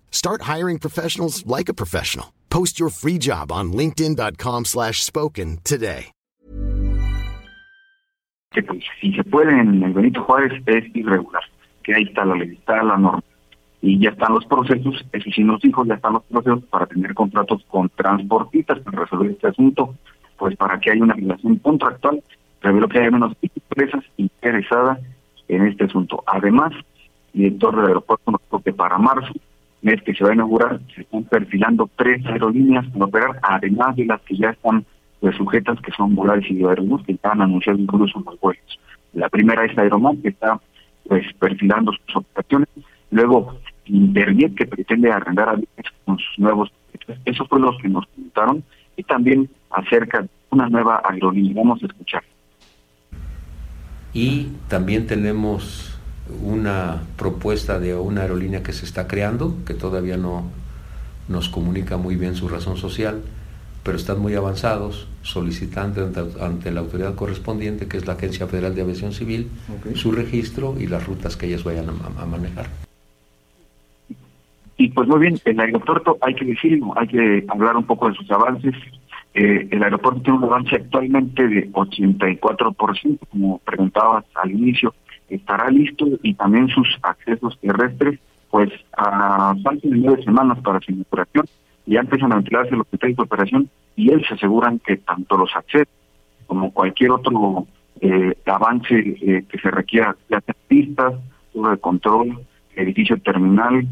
[0.11, 2.27] Start hiring professionals like a professional.
[2.49, 6.11] Post your free job on linkedin.com/spoken slash spoken today.
[8.51, 11.43] que pues si se puede en el Benito Juárez es irregular,
[11.83, 13.23] que ahí está la ley, está la norma.
[13.81, 17.15] Y ya están los procesos, eso sí nos dijo, ya están los procesos para tener
[17.15, 19.95] contratos con transportistas para resolver este asunto,
[20.37, 22.21] pues para que haya una relación contractual,
[22.61, 24.99] reveló que hay menos empresas interesadas
[25.47, 26.23] en este asunto.
[26.27, 26.73] Además,
[27.33, 29.33] el director del aeropuerto nos dijo que para marzo,
[29.81, 34.05] mes que se va a inaugurar, se están perfilando tres aerolíneas para operar, además de
[34.05, 34.85] las que ya están
[35.19, 38.79] pues, sujetas, que son Volaris y Aerobús, que están anunciando incluso los vuelos.
[39.13, 40.59] La primera es Aeromar, que está
[41.07, 42.69] pues perfilando sus operaciones.
[43.09, 46.71] Luego, Interjet, que pretende arrendar aviones con sus nuevos
[47.25, 48.63] Eso fue lo que nos preguntaron.
[48.95, 51.53] Y también acerca de una nueva aerolínea.
[51.55, 52.23] Vamos a escuchar.
[54.13, 55.99] Y también tenemos
[56.43, 60.45] una propuesta de una aerolínea que se está creando, que todavía no
[61.27, 63.21] nos comunica muy bien su razón social,
[63.83, 68.75] pero están muy avanzados solicitando ante, ante la autoridad correspondiente, que es la Agencia Federal
[68.75, 69.49] de Aviación Civil,
[69.95, 72.67] su registro y las rutas que ellas vayan a, a manejar.
[74.77, 78.15] Y pues muy bien, el aeropuerto, hay que decirlo, hay que hablar un poco de
[78.15, 78.73] sus avances.
[79.33, 84.93] Eh, el aeropuerto tiene un avance actualmente de 84%, como preguntabas al inicio,
[85.35, 90.91] estará listo y también sus accesos terrestres, pues a falta de nueve semanas para su
[90.91, 91.45] inauguración,
[91.85, 95.93] ya empiezan a ventilarse los detalles de operación y ellos aseguran que tanto los accesos
[96.47, 97.65] como cualquier otro
[98.01, 101.13] eh, avance eh, que se requiera, ya sea pistas,
[101.53, 102.39] de control,
[102.75, 103.87] edificio terminal,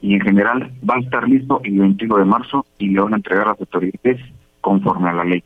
[0.00, 3.16] y en general va a estar listo el 21 de marzo y le van a
[3.16, 4.20] entregar a las autoridades
[4.60, 5.42] conforme a la ley.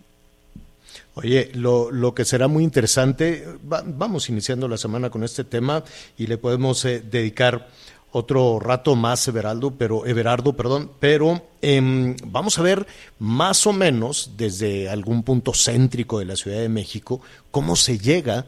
[1.15, 5.85] Oye, lo, lo que será muy interesante, va- vamos iniciando la semana con este tema
[6.17, 7.69] y le podemos eh, dedicar
[8.13, 12.87] otro rato más, Everaldo, pero Everardo, perdón, pero em, vamos a ver
[13.19, 17.21] más o menos desde algún punto céntrico de la Ciudad de México
[17.51, 18.47] cómo se llega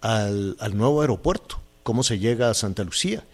[0.00, 3.24] al, al nuevo aeropuerto, cómo se llega a Santa Lucía.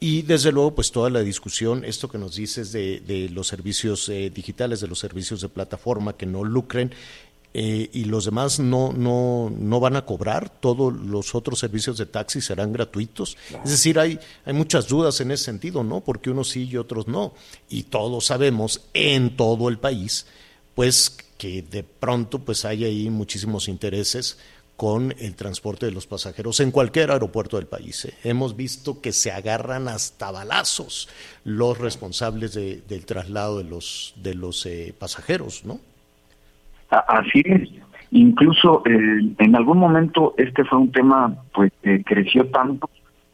[0.00, 4.06] Y desde luego, pues toda la discusión, esto que nos dices de, de los servicios
[4.10, 6.92] eh, digitales, de los servicios de plataforma que no lucren
[7.56, 12.06] eh, y los demás no, no, no van a cobrar, todos los otros servicios de
[12.06, 13.36] taxi serán gratuitos.
[13.64, 16.00] Es decir, hay, hay muchas dudas en ese sentido, ¿no?
[16.00, 17.32] Porque unos sí y otros no.
[17.68, 20.26] Y todos sabemos en todo el país,
[20.74, 24.36] pues que de pronto pues hay ahí muchísimos intereses
[24.76, 28.06] con el transporte de los pasajeros en cualquier aeropuerto del país.
[28.06, 28.14] ¿eh?
[28.24, 31.08] Hemos visto que se agarran hasta balazos
[31.44, 35.78] los responsables de- del traslado de los, de los eh, pasajeros, ¿no?
[36.90, 37.70] Así es.
[38.10, 42.88] Incluso eh, en algún momento este fue un tema pues que creció tanto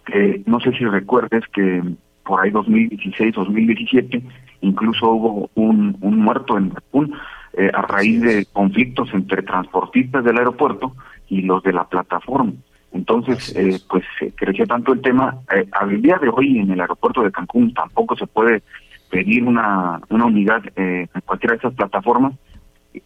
[0.06, 1.82] que no sé si recuerdes que
[2.24, 4.22] por ahí 2016, 2017
[4.62, 7.14] incluso hubo un, un muerto en Cancún
[7.52, 10.94] eh, a raíz de conflictos entre transportistas del aeropuerto
[11.28, 12.52] y los de la plataforma.
[12.92, 15.38] Entonces, eh, pues eh, creció tanto el tema.
[15.54, 18.62] Eh, al día de hoy en el aeropuerto de Cancún tampoco se puede
[19.10, 22.34] pedir una, una unidad eh, en cualquiera de esas plataformas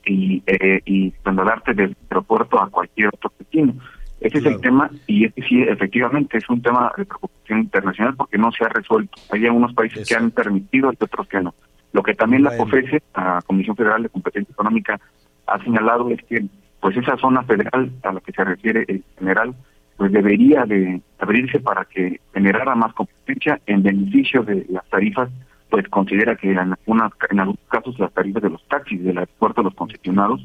[0.06, 3.74] y, eh, y trasladarte del aeropuerto a cualquier otro destino.
[4.20, 8.38] Ese es el tema y este sí, efectivamente, es un tema de preocupación internacional porque
[8.38, 9.20] no se ha resuelto.
[9.30, 11.54] Hay algunos países que han permitido y otros que no.
[11.92, 12.64] Lo que también la Bueno.
[12.64, 14.98] COFESE, la Comisión Federal de Competencia Económica,
[15.46, 16.44] ha señalado es que
[16.80, 19.54] pues esa zona federal a la que se refiere el general,
[19.96, 25.30] pues debería de abrirse para que generara más competencia en beneficio de las tarifas,
[25.70, 29.62] pues considera que en, algunas, en algunos casos las tarifas de los taxis del aeropuerto,
[29.62, 30.40] los concesionados,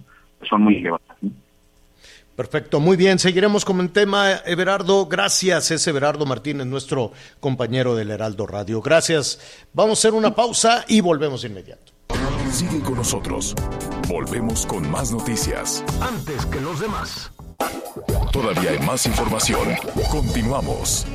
[0.48, 1.18] son muy elevadas.
[2.36, 5.08] Perfecto, muy bien, seguiremos con el tema, Everardo.
[5.08, 8.82] Gracias, es Everardo Martínez, nuestro compañero del Heraldo Radio.
[8.82, 9.68] Gracias.
[9.74, 11.92] Vamos a hacer una pausa y volvemos de inmediato.
[12.50, 13.54] Sigue con nosotros.
[14.08, 15.84] Volvemos con más noticias.
[16.02, 17.32] Antes que los demás.
[18.32, 19.68] Todavía hay más información.
[20.10, 21.06] Continuamos.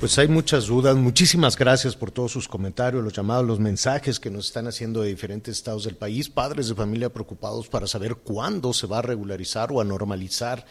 [0.00, 0.96] Pues hay muchas dudas.
[0.96, 5.08] Muchísimas gracias por todos sus comentarios, los llamados, los mensajes que nos están haciendo de
[5.08, 6.28] diferentes estados del país.
[6.28, 10.66] Padres de familia preocupados para saber cuándo se va a regularizar o a normalizar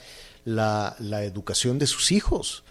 [0.45, 2.63] la, la educación de sus hijos.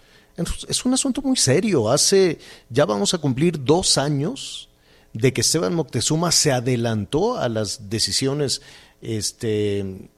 [0.67, 1.91] Es un asunto muy serio.
[1.91, 2.39] Hace,
[2.69, 4.69] ya vamos a cumplir dos años
[5.13, 8.61] de que Esteban Moctezuma se adelantó a las decisiones,
[9.01, 10.09] este,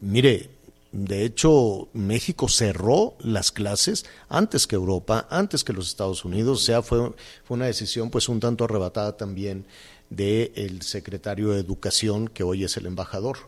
[0.00, 0.50] mire,
[0.92, 6.60] de hecho, México cerró las clases antes que Europa, antes que los Estados Unidos.
[6.60, 7.12] O sea, fue,
[7.44, 9.64] fue una decisión pues un tanto arrebatada también
[10.10, 13.38] del secretario de Educación, que hoy es el embajador.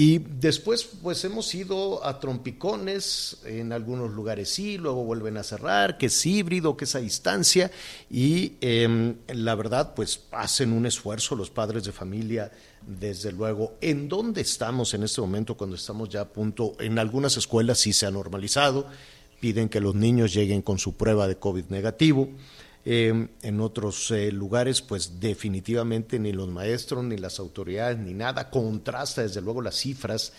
[0.00, 5.98] Y después, pues hemos ido a trompicones, en algunos lugares sí, luego vuelven a cerrar,
[5.98, 7.72] que es híbrido, que es a distancia,
[8.08, 12.52] y em, la verdad, pues hacen un esfuerzo los padres de familia,
[12.86, 13.74] desde luego.
[13.80, 16.76] ¿En dónde estamos en este momento cuando estamos ya a punto?
[16.78, 18.86] En algunas escuelas sí se ha normalizado,
[19.40, 22.28] piden que los niños lleguen con su prueba de COVID negativo.
[22.84, 28.50] Eh, en otros eh, lugares, pues definitivamente ni los maestros, ni las autoridades, ni nada
[28.50, 30.32] contrasta, desde luego, las cifras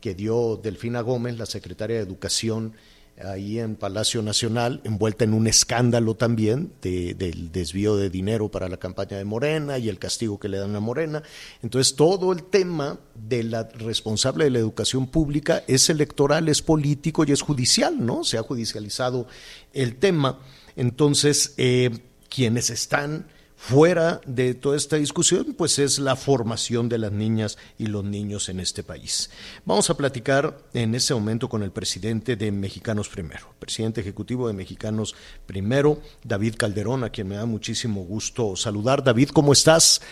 [0.00, 2.74] que dio Delfina Gómez, la secretaria de Educación,
[3.22, 8.76] ahí en Palacio Nacional, envuelta en un escándalo también del desvío de dinero para la
[8.76, 11.22] campaña de Morena y el castigo que le dan a Morena.
[11.62, 17.24] Entonces, todo el tema de la responsable de la educación pública es electoral, es político
[17.24, 18.24] y es judicial, ¿no?
[18.24, 19.26] Se ha judicializado
[19.72, 20.40] el tema.
[20.76, 21.90] Entonces, eh,
[22.28, 27.86] quienes están fuera de toda esta discusión, pues es la formación de las niñas y
[27.86, 29.30] los niños en este país.
[29.64, 34.52] Vamos a platicar en este momento con el presidente de Mexicanos Primero, presidente ejecutivo de
[34.52, 35.14] Mexicanos
[35.46, 39.02] Primero, David Calderón, a quien me da muchísimo gusto saludar.
[39.02, 40.02] David, ¿cómo estás?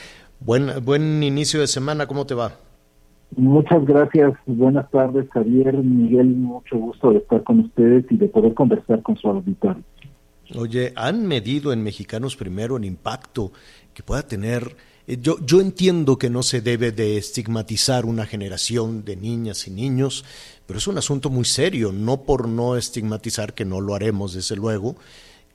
[0.40, 2.53] Buen, buen inicio de semana, ¿cómo te va?
[3.37, 8.55] Muchas gracias, buenas tardes Javier, Miguel, mucho gusto de estar con ustedes y de poder
[8.55, 9.83] conversar con su auditorio.
[10.57, 13.53] Oye, ¿han medido en Mexicanos Primero el impacto
[13.95, 14.77] que pueda tener?
[15.07, 19.71] Eh, yo, yo entiendo que no se debe de estigmatizar una generación de niñas y
[19.71, 20.25] niños,
[20.67, 24.57] pero es un asunto muy serio, no por no estigmatizar, que no lo haremos desde
[24.57, 24.97] luego,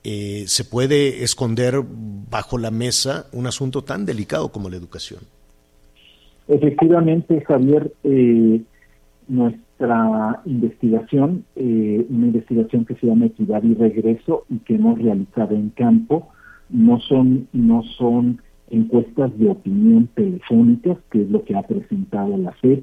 [0.04, 1.82] eh, se puede esconder
[2.30, 5.22] bajo la mesa un asunto tan delicado como la educación.
[6.48, 8.62] Efectivamente, Javier, eh,
[9.80, 15.56] nuestra investigación, eh, una investigación que se llama Equidad y Regreso y que hemos realizado
[15.56, 16.30] en campo,
[16.70, 22.52] no son, no son encuestas de opinión telefónicas, que es lo que ha presentado la
[22.54, 22.80] FED,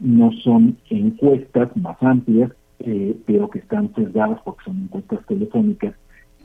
[0.00, 5.94] no son encuestas más amplias, eh, pero que están sesgadas porque son encuestas telefónicas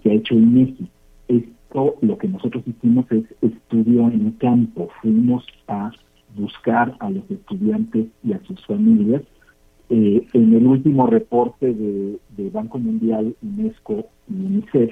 [0.02, 0.88] que ha hecho INEGI.
[1.28, 5.92] Esto, lo que nosotros hicimos es estudio en campo, fuimos a
[6.36, 9.24] buscar a los estudiantes y a sus familias.
[9.90, 12.20] Eh, en el último reporte de,
[12.52, 14.92] Banco Mundial, UNESCO y UNICEF,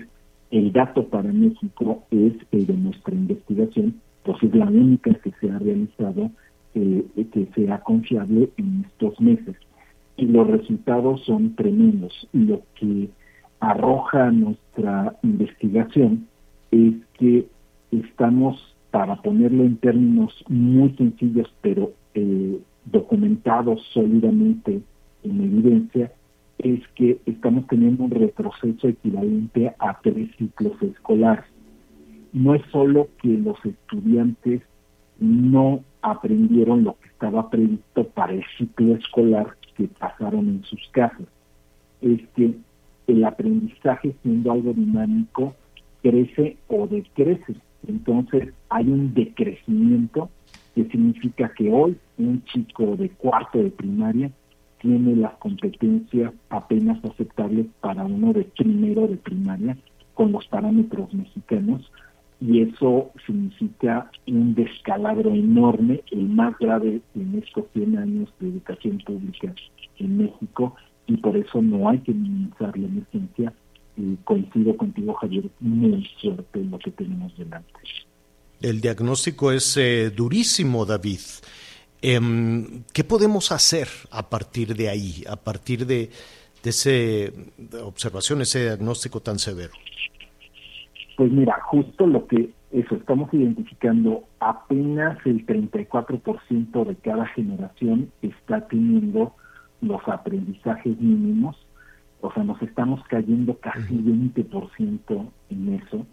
[0.52, 5.52] el dato para México es el de nuestra investigación, pues es la única que se
[5.52, 6.32] ha realizado
[6.76, 9.56] eh, que sea confiable en estos meses.
[10.18, 12.28] Y los resultados son tremendos.
[12.34, 13.10] Lo que
[13.60, 16.28] arroja nuestra investigación
[16.72, 17.48] es que
[17.92, 21.92] estamos para ponerlo en términos muy sencillos, pero
[22.92, 24.82] documentados sólidamente
[25.24, 26.12] en evidencia,
[26.58, 31.46] es que estamos teniendo un retroceso equivalente a tres ciclos escolares.
[32.34, 34.62] No es solo que los estudiantes
[35.20, 41.28] no aprendieron lo que estaba previsto para el ciclo escolar que pasaron en sus casas,
[42.02, 42.56] es que
[43.08, 45.56] el aprendizaje siendo algo dinámico
[46.02, 47.56] crece o decrece.
[47.88, 50.30] Entonces hay un decrecimiento
[50.78, 54.30] que significa que hoy un chico de cuarto de primaria
[54.80, 59.76] tiene las competencias apenas aceptables para uno de primero de primaria
[60.14, 61.92] con los parámetros mexicanos
[62.40, 69.00] y eso significa un descalabro enorme, el más grave en estos 100 años de educación
[69.00, 69.52] pública
[69.98, 70.76] en México
[71.08, 73.52] y por eso no hay que minimizar la emergencia
[74.26, 77.74] coincido contigo, Javier, muy fuerte lo que tenemos delante.
[78.62, 81.20] El diagnóstico es eh, durísimo, David.
[82.02, 86.10] Em, ¿Qué podemos hacer a partir de ahí, a partir de,
[86.64, 87.34] de ese
[87.84, 89.74] observación, ese diagnóstico tan severo?
[91.18, 98.68] Pues mira, justo lo que eso, estamos identificando apenas el 34% de cada generación está
[98.68, 99.34] teniendo
[99.82, 101.56] los aprendizajes mínimos,
[102.20, 106.06] o sea, nos estamos cayendo casi 20% en eso.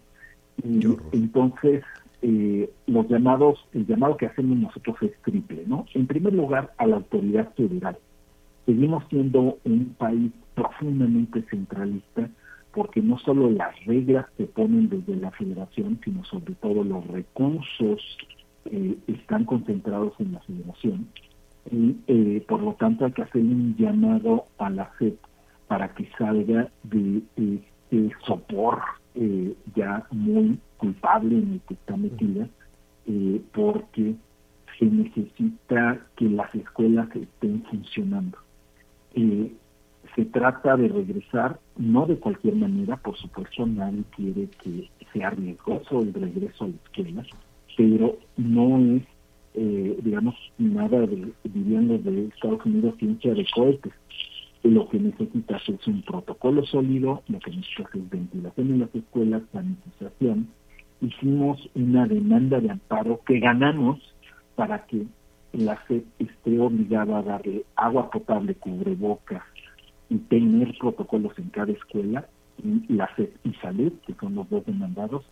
[0.63, 0.79] Y
[1.11, 1.83] entonces,
[2.27, 5.85] eh, los llamados, el llamado que hacemos nosotros es triple, ¿no?
[5.93, 7.99] En primer lugar, a la autoridad federal.
[8.65, 12.27] Seguimos siendo un país profundamente centralista,
[12.73, 18.01] porque no solo las reglas se ponen desde la federación, sino sobre todo los recursos
[18.65, 21.07] eh, están concentrados en la federación.
[21.69, 25.13] Y eh, por lo tanto hay que hacer un llamado a la FED
[25.67, 28.79] para que salga de este sopor
[29.15, 32.47] eh, ya muy culpable en el que está metida,
[33.53, 34.15] porque
[34.79, 38.37] se necesita que las escuelas estén funcionando.
[39.13, 39.51] Eh,
[40.15, 46.01] se trata de regresar, no de cualquier manera, por supuesto, nadie quiere que sea riesgoso
[46.01, 47.25] el regreso a la escuela,
[47.75, 49.03] pero no es,
[49.55, 53.93] eh, digamos, nada de, viviendo de Estados Unidos, ciencia de cohetes.
[54.65, 59.43] Lo que necesitas es un protocolo sólido, lo que necesitas es ventilación en las escuelas,
[59.53, 60.47] sanitización.
[61.01, 63.99] Hicimos una demanda de amparo que ganamos
[64.55, 65.05] para que
[65.53, 69.43] la FED esté obligada a darle agua potable, cubrebocas,
[70.09, 72.27] y tener protocolos en cada escuela
[72.63, 75.23] y la FED y Salud, que son los dos demandados,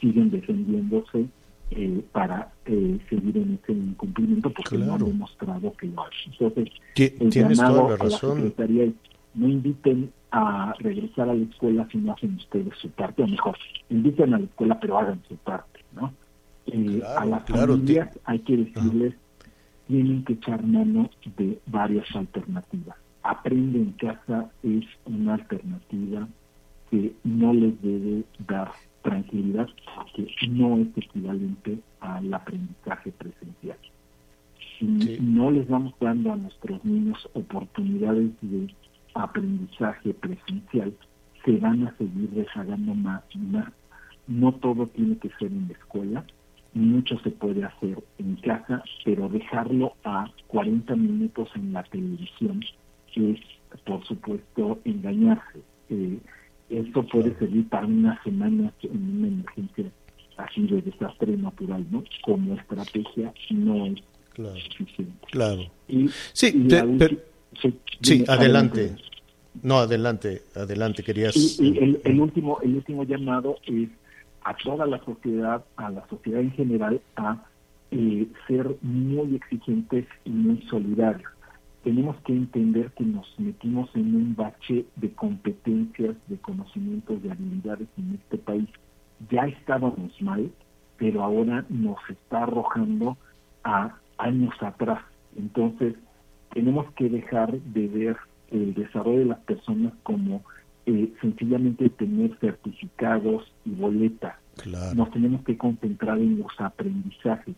[0.00, 1.26] siguen defendiéndose
[1.70, 6.32] eh, para eh, seguir en ese incumplimiento porque no han demostrado que lo hacen.
[6.32, 8.94] Entonces, el llamado a la Secretaría es
[9.34, 13.56] no inviten a regresar a la escuela si no hacen ustedes su parte, o mejor,
[13.88, 16.12] inviten a la escuela pero hagan su parte, ¿no?
[16.66, 19.14] Eh, a las familias hay que decirles,
[19.88, 26.28] tienen que echar mano de varias alternativas aprende en casa es una alternativa
[26.90, 33.78] que no les debe dar tranquilidad porque no es equivalente al aprendizaje presencial.
[34.78, 38.74] Si no les vamos dando a nuestros niños oportunidades de
[39.14, 40.92] aprendizaje presencial,
[41.44, 43.72] se van a seguir rezagando más y más.
[44.26, 46.24] No todo tiene que ser en la escuela,
[46.74, 52.64] mucho se puede hacer en casa, pero dejarlo a 40 minutos en la televisión
[53.14, 53.40] es,
[53.84, 55.60] por supuesto, engañarse.
[55.90, 56.18] Eh,
[56.72, 59.84] esto puede servir para una semana en una emergencia
[60.36, 62.02] así de desastre natural, ¿no?
[62.22, 64.02] Como estrategia no es
[64.76, 65.26] suficiente.
[65.30, 65.62] Claro.
[66.32, 66.48] sí,
[68.00, 68.96] sí, adelante.
[69.62, 71.36] No, adelante, adelante, querías...
[71.60, 73.90] Y, el, último, el último llamado es
[74.44, 77.44] a toda la sociedad, a la sociedad en general, a
[77.90, 81.30] eh, ser muy exigentes y muy solidarios
[81.82, 87.88] tenemos que entender que nos metimos en un bache de competencias, de conocimientos, de habilidades
[87.98, 88.68] en este país.
[89.30, 90.50] Ya estábamos mal,
[90.96, 93.16] pero ahora nos está arrojando
[93.64, 95.00] a años atrás.
[95.36, 95.94] Entonces,
[96.52, 98.16] tenemos que dejar de ver
[98.50, 100.42] el desarrollo de las personas como
[100.86, 104.36] eh, sencillamente tener certificados y boletas.
[104.94, 107.56] Nos tenemos que concentrar en los aprendizajes.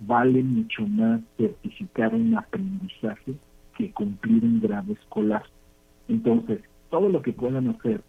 [0.00, 3.34] Vale mucho más certificar un aprendizaje
[3.76, 5.44] que cumplir un grado escolar.
[6.08, 6.60] Entonces,
[6.90, 8.02] todo lo que puedan hacer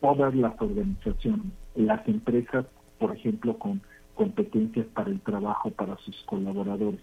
[0.00, 2.66] todas las organizaciones, las empresas,
[2.98, 3.80] por ejemplo, con
[4.14, 7.00] competencias para el trabajo para sus colaboradores,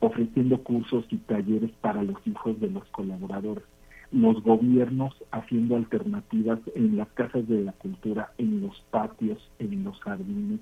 [0.00, 3.64] ofreciendo cursos y talleres para los hijos de los colaboradores,
[4.12, 9.98] los gobiernos haciendo alternativas en las casas de la cultura, en los patios, en los
[10.00, 10.60] jardines.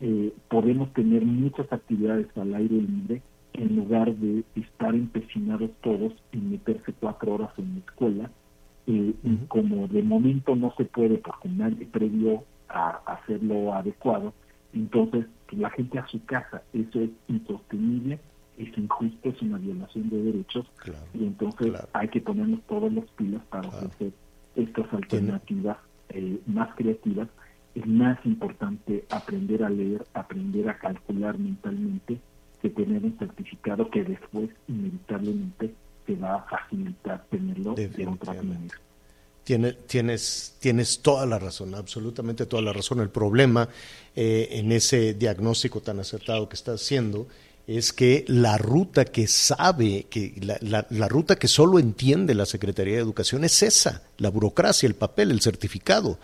[0.00, 3.22] Eh, podemos tener muchas actividades al aire libre
[3.54, 8.30] en lugar de estar empecinados todos en meterse cuatro horas en la escuela,
[8.86, 14.34] eh, y como de momento no se puede porque nadie previó a hacerlo adecuado,
[14.72, 18.18] entonces pues, la gente a su casa, eso es insostenible,
[18.58, 20.66] es injusto, es una violación de derechos,
[21.14, 24.12] y entonces hay que ponernos todos los pilas para ofrecer
[24.54, 25.78] estas alternativas
[26.10, 27.28] eh, más creativas.
[27.74, 32.20] Es más importante aprender a leer, aprender a calcular mentalmente,
[32.64, 35.74] que tener un certificado que después inevitablemente
[36.06, 38.80] te va a facilitar tenerlo de otra manera.
[39.44, 43.00] tienes, tienes toda la razón, absolutamente toda la razón.
[43.00, 43.68] El problema
[44.16, 47.26] eh, en ese diagnóstico tan acertado que estás haciendo
[47.66, 52.94] es que la ruta que sabe, que la, la, ruta que solo entiende la Secretaría
[52.94, 56.18] de Educación es esa, la burocracia, el papel, el certificado.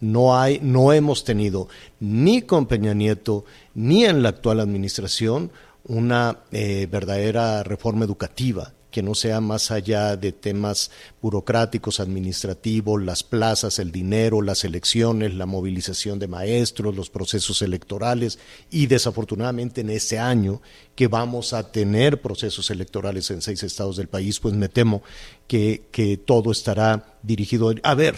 [0.00, 1.68] No hay, no hemos tenido
[2.00, 3.44] ni con Peña Nieto
[3.74, 5.50] ni en la actual administración
[5.88, 13.22] una eh, verdadera reforma educativa que no sea más allá de temas burocráticos, administrativos, las
[13.22, 18.38] plazas, el dinero, las elecciones, la movilización de maestros, los procesos electorales
[18.70, 20.62] y desafortunadamente en este año
[20.94, 25.02] que vamos a tener procesos electorales en seis estados del país, pues me temo
[25.46, 28.16] que, que todo estará dirigido a ver.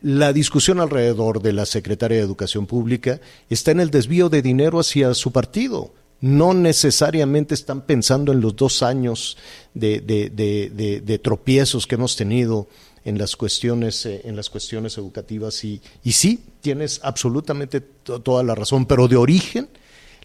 [0.00, 4.80] La discusión alrededor de la secretaria de Educación Pública está en el desvío de dinero
[4.80, 5.92] hacia su partido
[6.24, 9.36] no necesariamente están pensando en los dos años
[9.74, 12.66] de, tropiezos que hemos tenido
[13.04, 15.62] en las cuestiones, eh, en las cuestiones educativas.
[15.64, 19.68] Y, y sí, tienes absolutamente toda la razón, pero de origen,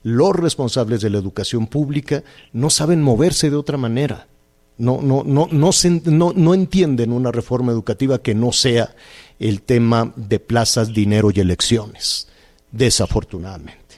[0.01, 2.23] los responsables de la educación pública
[2.53, 4.29] no saben moverse de otra manera.
[4.77, 5.71] No, no, no, no,
[6.05, 8.95] no, no entienden una reforma educativa que no sea
[9.37, 12.29] el tema de plazas, dinero y elecciones,
[12.71, 13.88] desafortunadamente.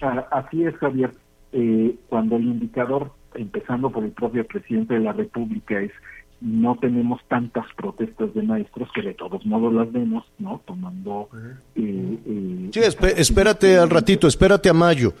[0.00, 1.12] Así es, Javier.
[1.52, 5.92] Eh, cuando el indicador, empezando por el propio presidente de la República, es
[6.40, 10.62] no tenemos tantas protestas de maestros que de todos modos las vemos, ¿no?
[10.66, 11.28] Tomando...
[11.74, 12.80] Eh, eh, sí,
[13.16, 15.14] espérate al ratito, espérate a mayo.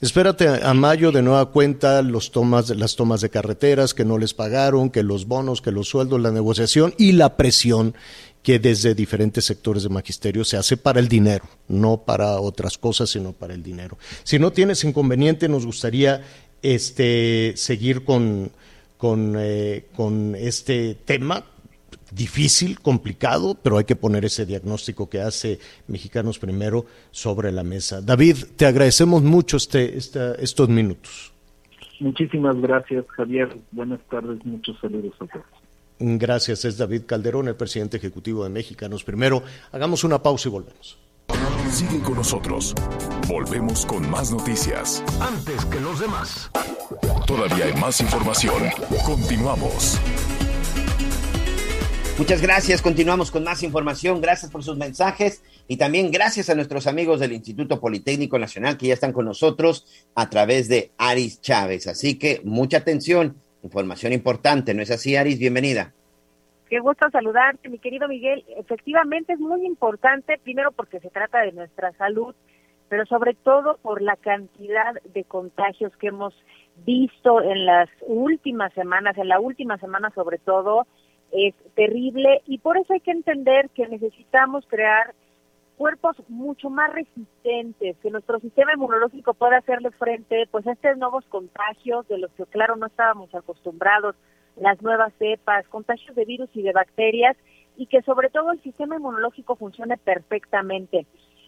[0.00, 4.34] Espérate a mayo de nueva cuenta los tomas, las tomas de carreteras que no les
[4.34, 7.94] pagaron, que los bonos, que los sueldos, la negociación y la presión
[8.44, 13.08] que desde diferentes sectores de magisterio se hace para el dinero, no para otras cosas,
[13.08, 13.96] sino para el dinero.
[14.22, 16.20] Si no tienes inconveniente, nos gustaría
[16.62, 18.52] este, seguir con,
[18.98, 19.86] con, eh,
[20.36, 21.46] este tema
[22.12, 28.02] difícil, complicado, pero hay que poner ese diagnóstico que hace Mexicanos Primero sobre la mesa.
[28.02, 31.32] David, te agradecemos mucho este, estos minutos.
[31.98, 33.56] Muchísimas gracias, Javier.
[33.72, 35.63] Buenas tardes, muchos saludos a todos.
[36.06, 39.42] Gracias, es David Calderón, el presidente ejecutivo de Mexicanos Primero.
[39.72, 40.98] Hagamos una pausa y volvemos.
[41.70, 42.74] Siguen con nosotros.
[43.26, 45.02] Volvemos con más noticias.
[45.18, 46.50] Antes que los demás.
[47.26, 48.64] Todavía hay más información.
[49.06, 49.98] Continuamos.
[52.18, 52.82] Muchas gracias.
[52.82, 54.20] Continuamos con más información.
[54.20, 58.88] Gracias por sus mensajes y también gracias a nuestros amigos del Instituto Politécnico Nacional que
[58.88, 61.86] ya están con nosotros a través de Aris Chávez.
[61.86, 65.38] Así que mucha atención Información importante, ¿no es así, Aris?
[65.38, 65.94] Bienvenida.
[66.68, 68.44] Qué gusto saludarte, mi querido Miguel.
[68.58, 72.34] Efectivamente es muy importante, primero porque se trata de nuestra salud,
[72.90, 76.34] pero sobre todo por la cantidad de contagios que hemos
[76.84, 80.86] visto en las últimas semanas, en la última semana sobre todo,
[81.32, 85.14] es terrible y por eso hay que entender que necesitamos crear
[85.76, 91.24] cuerpos mucho más resistentes, que nuestro sistema inmunológico pueda hacerle frente pues a estos nuevos
[91.26, 94.14] contagios de los que claro no estábamos acostumbrados,
[94.56, 97.36] las nuevas cepas, contagios de virus y de bacterias
[97.76, 101.06] y que sobre todo el sistema inmunológico funcione perfectamente.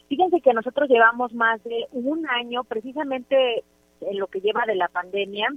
[0.09, 3.65] Fíjense que nosotros llevamos más de un año precisamente
[4.01, 5.49] en lo que lleva de la pandemia,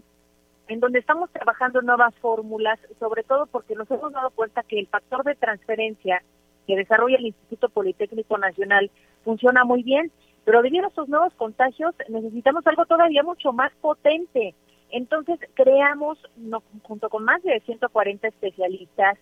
[0.67, 4.87] en donde estamos trabajando nuevas fórmulas, sobre todo porque nos hemos dado cuenta que el
[4.87, 6.21] factor de transferencia
[6.67, 8.91] que desarrolla el Instituto Politécnico Nacional
[9.23, 10.11] funciona muy bien,
[10.45, 14.55] pero debido a estos nuevos contagios necesitamos algo todavía mucho más potente.
[14.91, 16.17] Entonces creamos,
[16.83, 19.17] junto con más de 140 especialistas,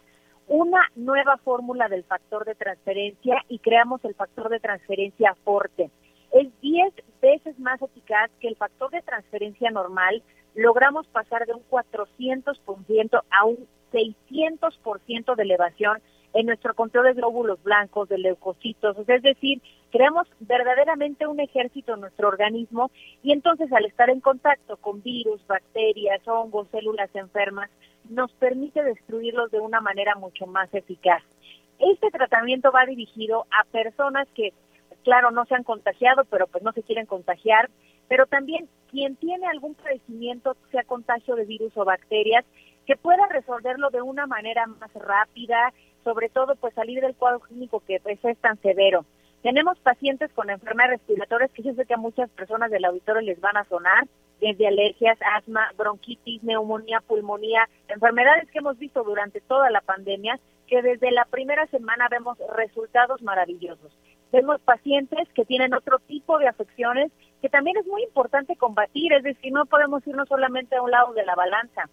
[0.48, 5.92] una nueva fórmula del factor de transferencia y creamos el factor de transferencia Forte.
[6.32, 10.24] Es 10 veces más eficaz que el factor de transferencia normal.
[10.56, 16.02] Logramos pasar de un 400% a un 600% de elevación
[16.34, 19.62] en nuestro conteo de glóbulos blancos, de leucocitos, es decir,
[19.92, 22.92] creamos verdaderamente un ejército en nuestro organismo
[23.24, 27.70] y entonces al estar en contacto con virus, bacterias, hongos, células enfermas,
[28.10, 31.24] nos permite destruirlos de una manera mucho más eficaz.
[31.80, 34.54] Este tratamiento va dirigido a personas que,
[35.04, 37.70] claro, no se han contagiado, pero pues no se quieren contagiar,
[38.08, 42.46] pero también quien tiene algún padecimiento, sea contagio de virus o bacterias,
[42.88, 45.74] que pueda resolverlo de una manera más rápida,
[46.06, 49.06] sobre todo pues salir del cuadro clínico que pues, es tan severo.
[49.44, 53.40] Tenemos pacientes con enfermedades respiratorias que yo sé que a muchas personas del auditorio les
[53.42, 54.08] van a sonar,
[54.40, 60.82] desde alergias, asma, bronquitis, neumonía, pulmonía, enfermedades que hemos visto durante toda la pandemia, que
[60.82, 63.92] desde la primera semana vemos resultados maravillosos.
[64.32, 67.12] Vemos pacientes que tienen otro tipo de afecciones
[67.42, 71.14] que también es muy importante combatir, es decir, no podemos irnos solamente a un lado
[71.14, 71.90] de la balanza.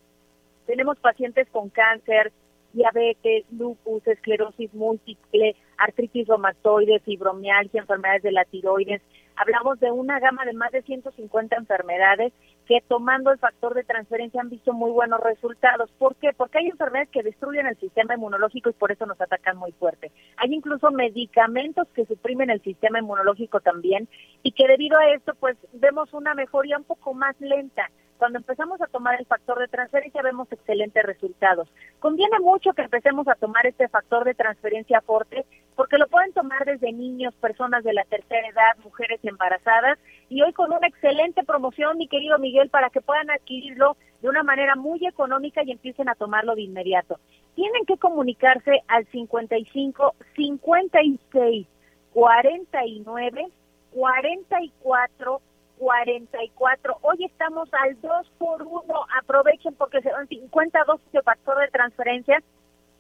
[0.67, 2.33] Tenemos pacientes con cáncer,
[2.75, 9.01] diabetes, lupus, esclerosis múltiple, artritis reumatoide, fibromialgia, enfermedades de la tiroides.
[9.37, 12.33] Hablamos de una gama de más de 150 enfermedades
[12.67, 15.91] que tomando el factor de transferencia han visto muy buenos resultados.
[15.99, 16.31] ¿Por qué?
[16.37, 20.13] Porque hay enfermedades que destruyen el sistema inmunológico y por eso nos atacan muy fuerte.
[20.37, 24.09] Hay incluso medicamentos que suprimen el sistema inmunológico también
[24.43, 27.91] y que debido a esto pues vemos una mejoría un poco más lenta
[28.25, 31.69] cuando empezamos a tomar el factor de transferencia vemos excelentes resultados.
[32.01, 35.45] Conviene mucho que empecemos a tomar este factor de transferencia fuerte
[35.77, 39.99] porque lo pueden tomar desde niños, personas de la tercera edad, mujeres embarazadas
[40.31, 44.43] y hoy con una excelente promoción, mi querido Miguel, para que puedan adquirirlo de una
[44.43, 47.21] manera muy económica y empiecen a tomarlo de inmediato.
[47.55, 51.67] Tienen que comunicarse al 55 56
[52.15, 53.49] 49
[53.93, 55.41] 44
[55.79, 56.99] 44.
[57.03, 58.83] Hoy estamos al 2 por 1.
[59.21, 62.43] Aprovechen porque se dan 50 dosis de factor de transferencia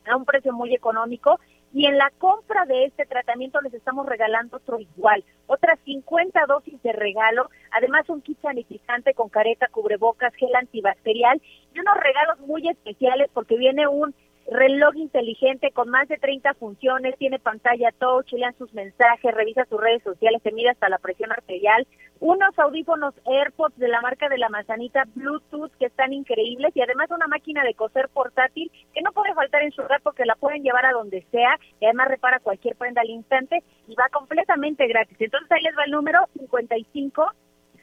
[0.07, 1.39] a un precio muy económico
[1.73, 6.81] y en la compra de este tratamiento les estamos regalando otro igual, otras 50 dosis
[6.83, 11.43] de regalo, además un kit sanitizante con careta, cubrebocas, gel antibacterial
[11.75, 14.15] y unos regalos muy especiales porque viene un
[14.51, 19.81] reloj inteligente con más de 30 funciones, tiene pantalla touch, lean sus mensajes, revisa sus
[19.81, 21.87] redes sociales, se mide hasta la presión arterial,
[22.21, 27.11] unos audífonos AirPods de la marca de la manzanita Bluetooth que están increíbles y además
[27.11, 30.63] una máquina de coser portátil que no puede faltar en su hogar porque la pueden
[30.63, 35.17] llevar a donde sea y además repara cualquier prenda al instante y va completamente gratis.
[35.21, 37.33] Entonces ahí les va el número 55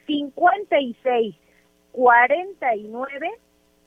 [0.06, 1.36] 56
[1.92, 3.30] 49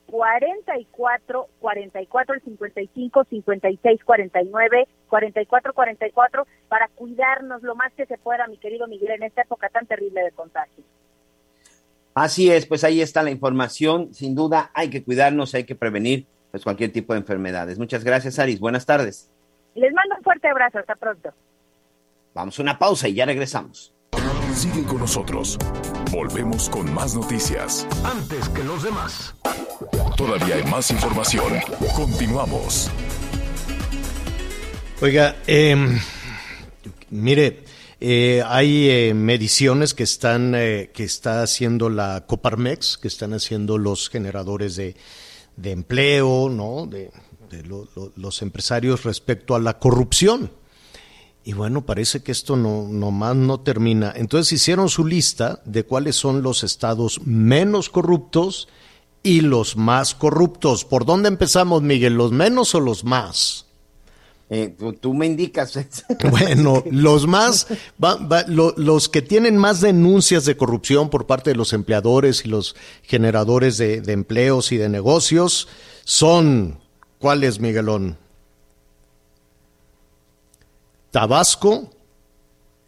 [0.06, 8.46] 44 44 el 55 56 49 44 44 para cuidarnos lo más que se pueda,
[8.46, 10.84] mi querido Miguel, en esta época tan terrible de contagio.
[12.14, 14.14] Así es, pues ahí está la información.
[14.14, 17.78] Sin duda hay que cuidarnos, hay que prevenir pues cualquier tipo de enfermedades.
[17.78, 18.58] Muchas gracias, Aris.
[18.58, 19.30] Buenas tardes.
[19.74, 20.78] Les mando un fuerte abrazo.
[20.78, 21.30] Hasta pronto.
[22.32, 23.92] Vamos a una pausa y ya regresamos.
[24.56, 25.58] Sigue con nosotros.
[26.10, 27.86] Volvemos con más noticias.
[28.04, 29.34] Antes que los demás.
[30.16, 31.52] Todavía hay más información.
[31.94, 32.90] Continuamos.
[35.02, 35.98] Oiga, em,
[37.10, 37.64] mire,
[38.00, 43.76] eh, hay eh, mediciones que están eh, que está haciendo la Coparmex, que están haciendo
[43.76, 44.96] los generadores de,
[45.56, 46.86] de empleo, ¿no?
[46.86, 47.10] De,
[47.50, 50.50] de lo- lo- los empresarios respecto a la corrupción.
[51.48, 54.12] Y bueno, parece que esto no nomás no termina.
[54.16, 58.66] Entonces hicieron su lista de cuáles son los estados menos corruptos
[59.22, 60.84] y los más corruptos.
[60.84, 62.14] ¿Por dónde empezamos, Miguel?
[62.14, 63.66] ¿Los menos o los más?
[64.50, 65.78] Eh, tú- tú me indicas.
[66.30, 67.68] Bueno, los más,
[68.02, 72.44] va- va- lo- los que tienen más denuncias de corrupción por parte de los empleadores
[72.44, 72.74] y los
[73.04, 75.68] generadores de, de empleos y de negocios
[76.04, 76.80] son,
[77.20, 78.18] ¿cuáles, Miguelón?
[81.20, 81.88] Tabasco,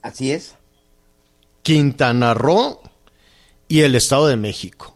[0.02, 0.54] Así es.
[1.62, 2.78] Quintana Roo
[3.68, 4.94] y el Estado de México,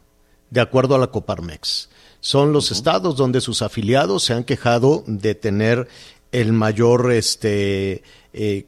[0.51, 1.89] de acuerdo a la Coparmex.
[2.21, 5.89] Son los estados donde sus afiliados se han quejado de tener
[6.31, 8.03] el mayor, este,
[8.35, 8.67] eh,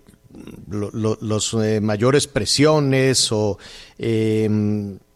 [0.70, 3.58] lo- lo- los eh, mayores presiones o
[3.98, 4.48] eh,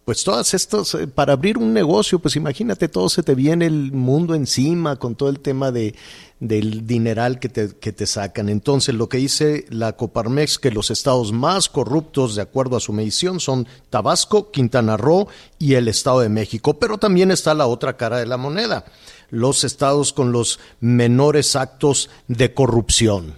[0.09, 3.93] pues todas estas, eh, para abrir un negocio, pues imagínate, todo se te viene el
[3.93, 5.95] mundo encima con todo el tema de,
[6.41, 8.49] del dineral que te, que te sacan.
[8.49, 12.95] Entonces, lo que dice la Coparmex, que los estados más corruptos, de acuerdo a su
[12.95, 15.29] medición, son Tabasco, Quintana Roo
[15.59, 16.79] y el Estado de México.
[16.79, 18.87] Pero también está la otra cara de la moneda,
[19.29, 23.35] los estados con los menores actos de corrupción.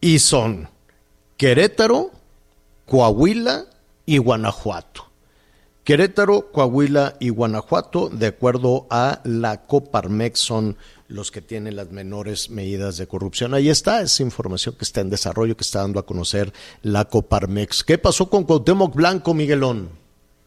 [0.00, 0.68] Y son
[1.36, 2.12] Querétaro,
[2.84, 3.66] Coahuila
[4.06, 5.06] y Guanajuato.
[5.84, 10.76] Querétaro, Coahuila y Guanajuato, de acuerdo a la Coparmex, son
[11.06, 13.54] los que tienen las menores medidas de corrupción.
[13.54, 16.52] Ahí está, esa información que está en desarrollo, que está dando a conocer
[16.82, 17.84] la Coparmex.
[17.84, 19.90] ¿Qué pasó con Cuauhtémoc Blanco, Miguelón?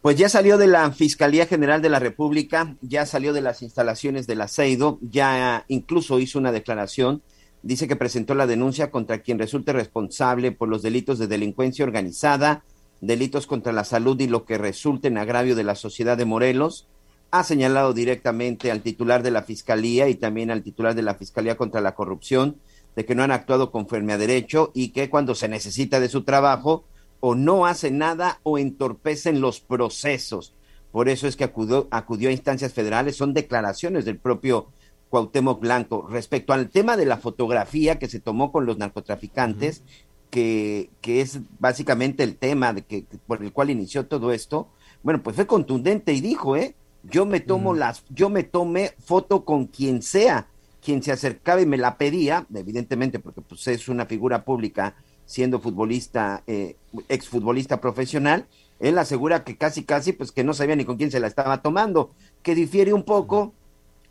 [0.01, 4.27] Pues ya salió de la Fiscalía General de la República, ya salió de las instalaciones
[4.27, 7.21] del aceido, ya incluso hizo una declaración,
[7.63, 12.63] dice que presentó la denuncia contra quien resulte responsable por los delitos de delincuencia organizada,
[13.01, 16.87] delitos contra la salud y lo que resulte en agravio de la sociedad de Morelos.
[17.31, 21.57] Ha señalado directamente al titular de la Fiscalía y también al titular de la Fiscalía
[21.57, 22.57] contra la Corrupción
[22.95, 26.23] de que no han actuado conforme a derecho y que cuando se necesita de su
[26.23, 26.83] trabajo
[27.19, 30.53] o no hacen nada o entorpecen los procesos.
[30.91, 34.67] Por eso es que acudió, acudió a instancias federales, son declaraciones del propio
[35.09, 36.07] Cuauhtémoc Blanco.
[36.09, 39.83] Respecto al tema de la fotografía que se tomó con los narcotraficantes,
[40.29, 44.69] que, que es básicamente el tema de que, por el cual inició todo esto,
[45.03, 46.75] bueno, pues fue contundente y dijo, ¿eh?
[47.03, 50.47] Yo me tomo las, yo me tomé foto con quien sea,
[50.83, 55.59] quien se acercaba y me la pedía, evidentemente porque pues es una figura pública siendo
[55.59, 56.75] futbolista, eh,
[57.07, 58.47] exfutbolista profesional,
[58.79, 61.61] él asegura que casi casi pues que no sabía ni con quién se la estaba
[61.61, 62.11] tomando,
[62.43, 63.53] que difiere un poco,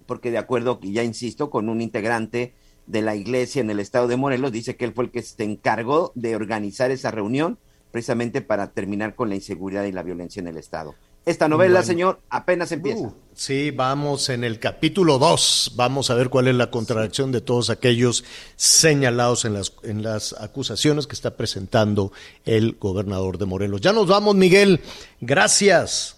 [0.07, 2.55] porque de acuerdo, y ya insisto, con un integrante
[2.89, 5.45] de la iglesia en el estado de Morelos, dice que él fue el que se
[5.45, 7.59] encargó de organizar esa reunión
[7.93, 10.95] precisamente para terminar con la inseguridad y la violencia en el estado.
[11.27, 13.09] Esta novela, señor, apenas empieza.
[13.09, 15.73] Uh, sí, vamos en el capítulo 2.
[15.77, 18.25] Vamos a ver cuál es la contradicción de todos aquellos
[18.57, 22.13] señalados en las, en las acusaciones que está presentando
[22.47, 23.83] el gobernador de Morelos.
[23.83, 24.81] Ya nos vamos, Miguel.
[25.21, 26.17] Gracias.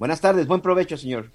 [0.00, 1.30] Buenas tardes, buen provecho, señor.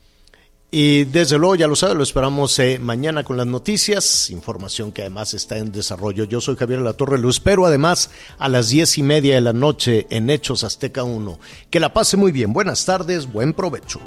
[0.75, 5.03] Y desde luego, ya lo sabe, lo esperamos eh, mañana con las noticias, información que
[5.03, 6.23] además está en desarrollo.
[6.23, 8.09] Yo soy Javier La Torre, lo espero además
[8.39, 11.39] a las diez y media de la noche en Hechos Azteca 1.
[11.69, 13.99] Que la pase muy bien, buenas tardes, buen provecho.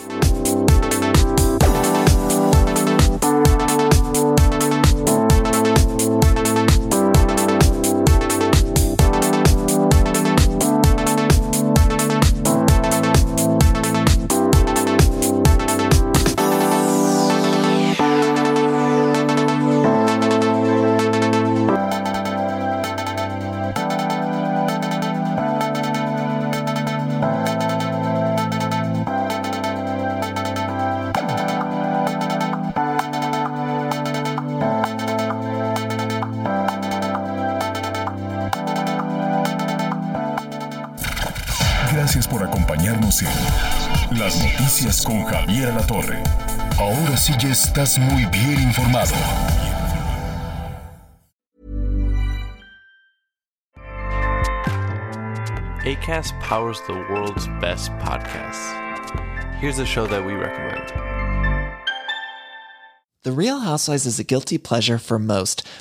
[47.46, 49.14] Ahora ya estás muy bien informado.
[55.84, 58.74] ACAST powers the world's best podcasts.
[59.60, 60.92] Here's a show that we recommend.
[63.22, 65.65] The Real Housewives is a guilty pleasure for most,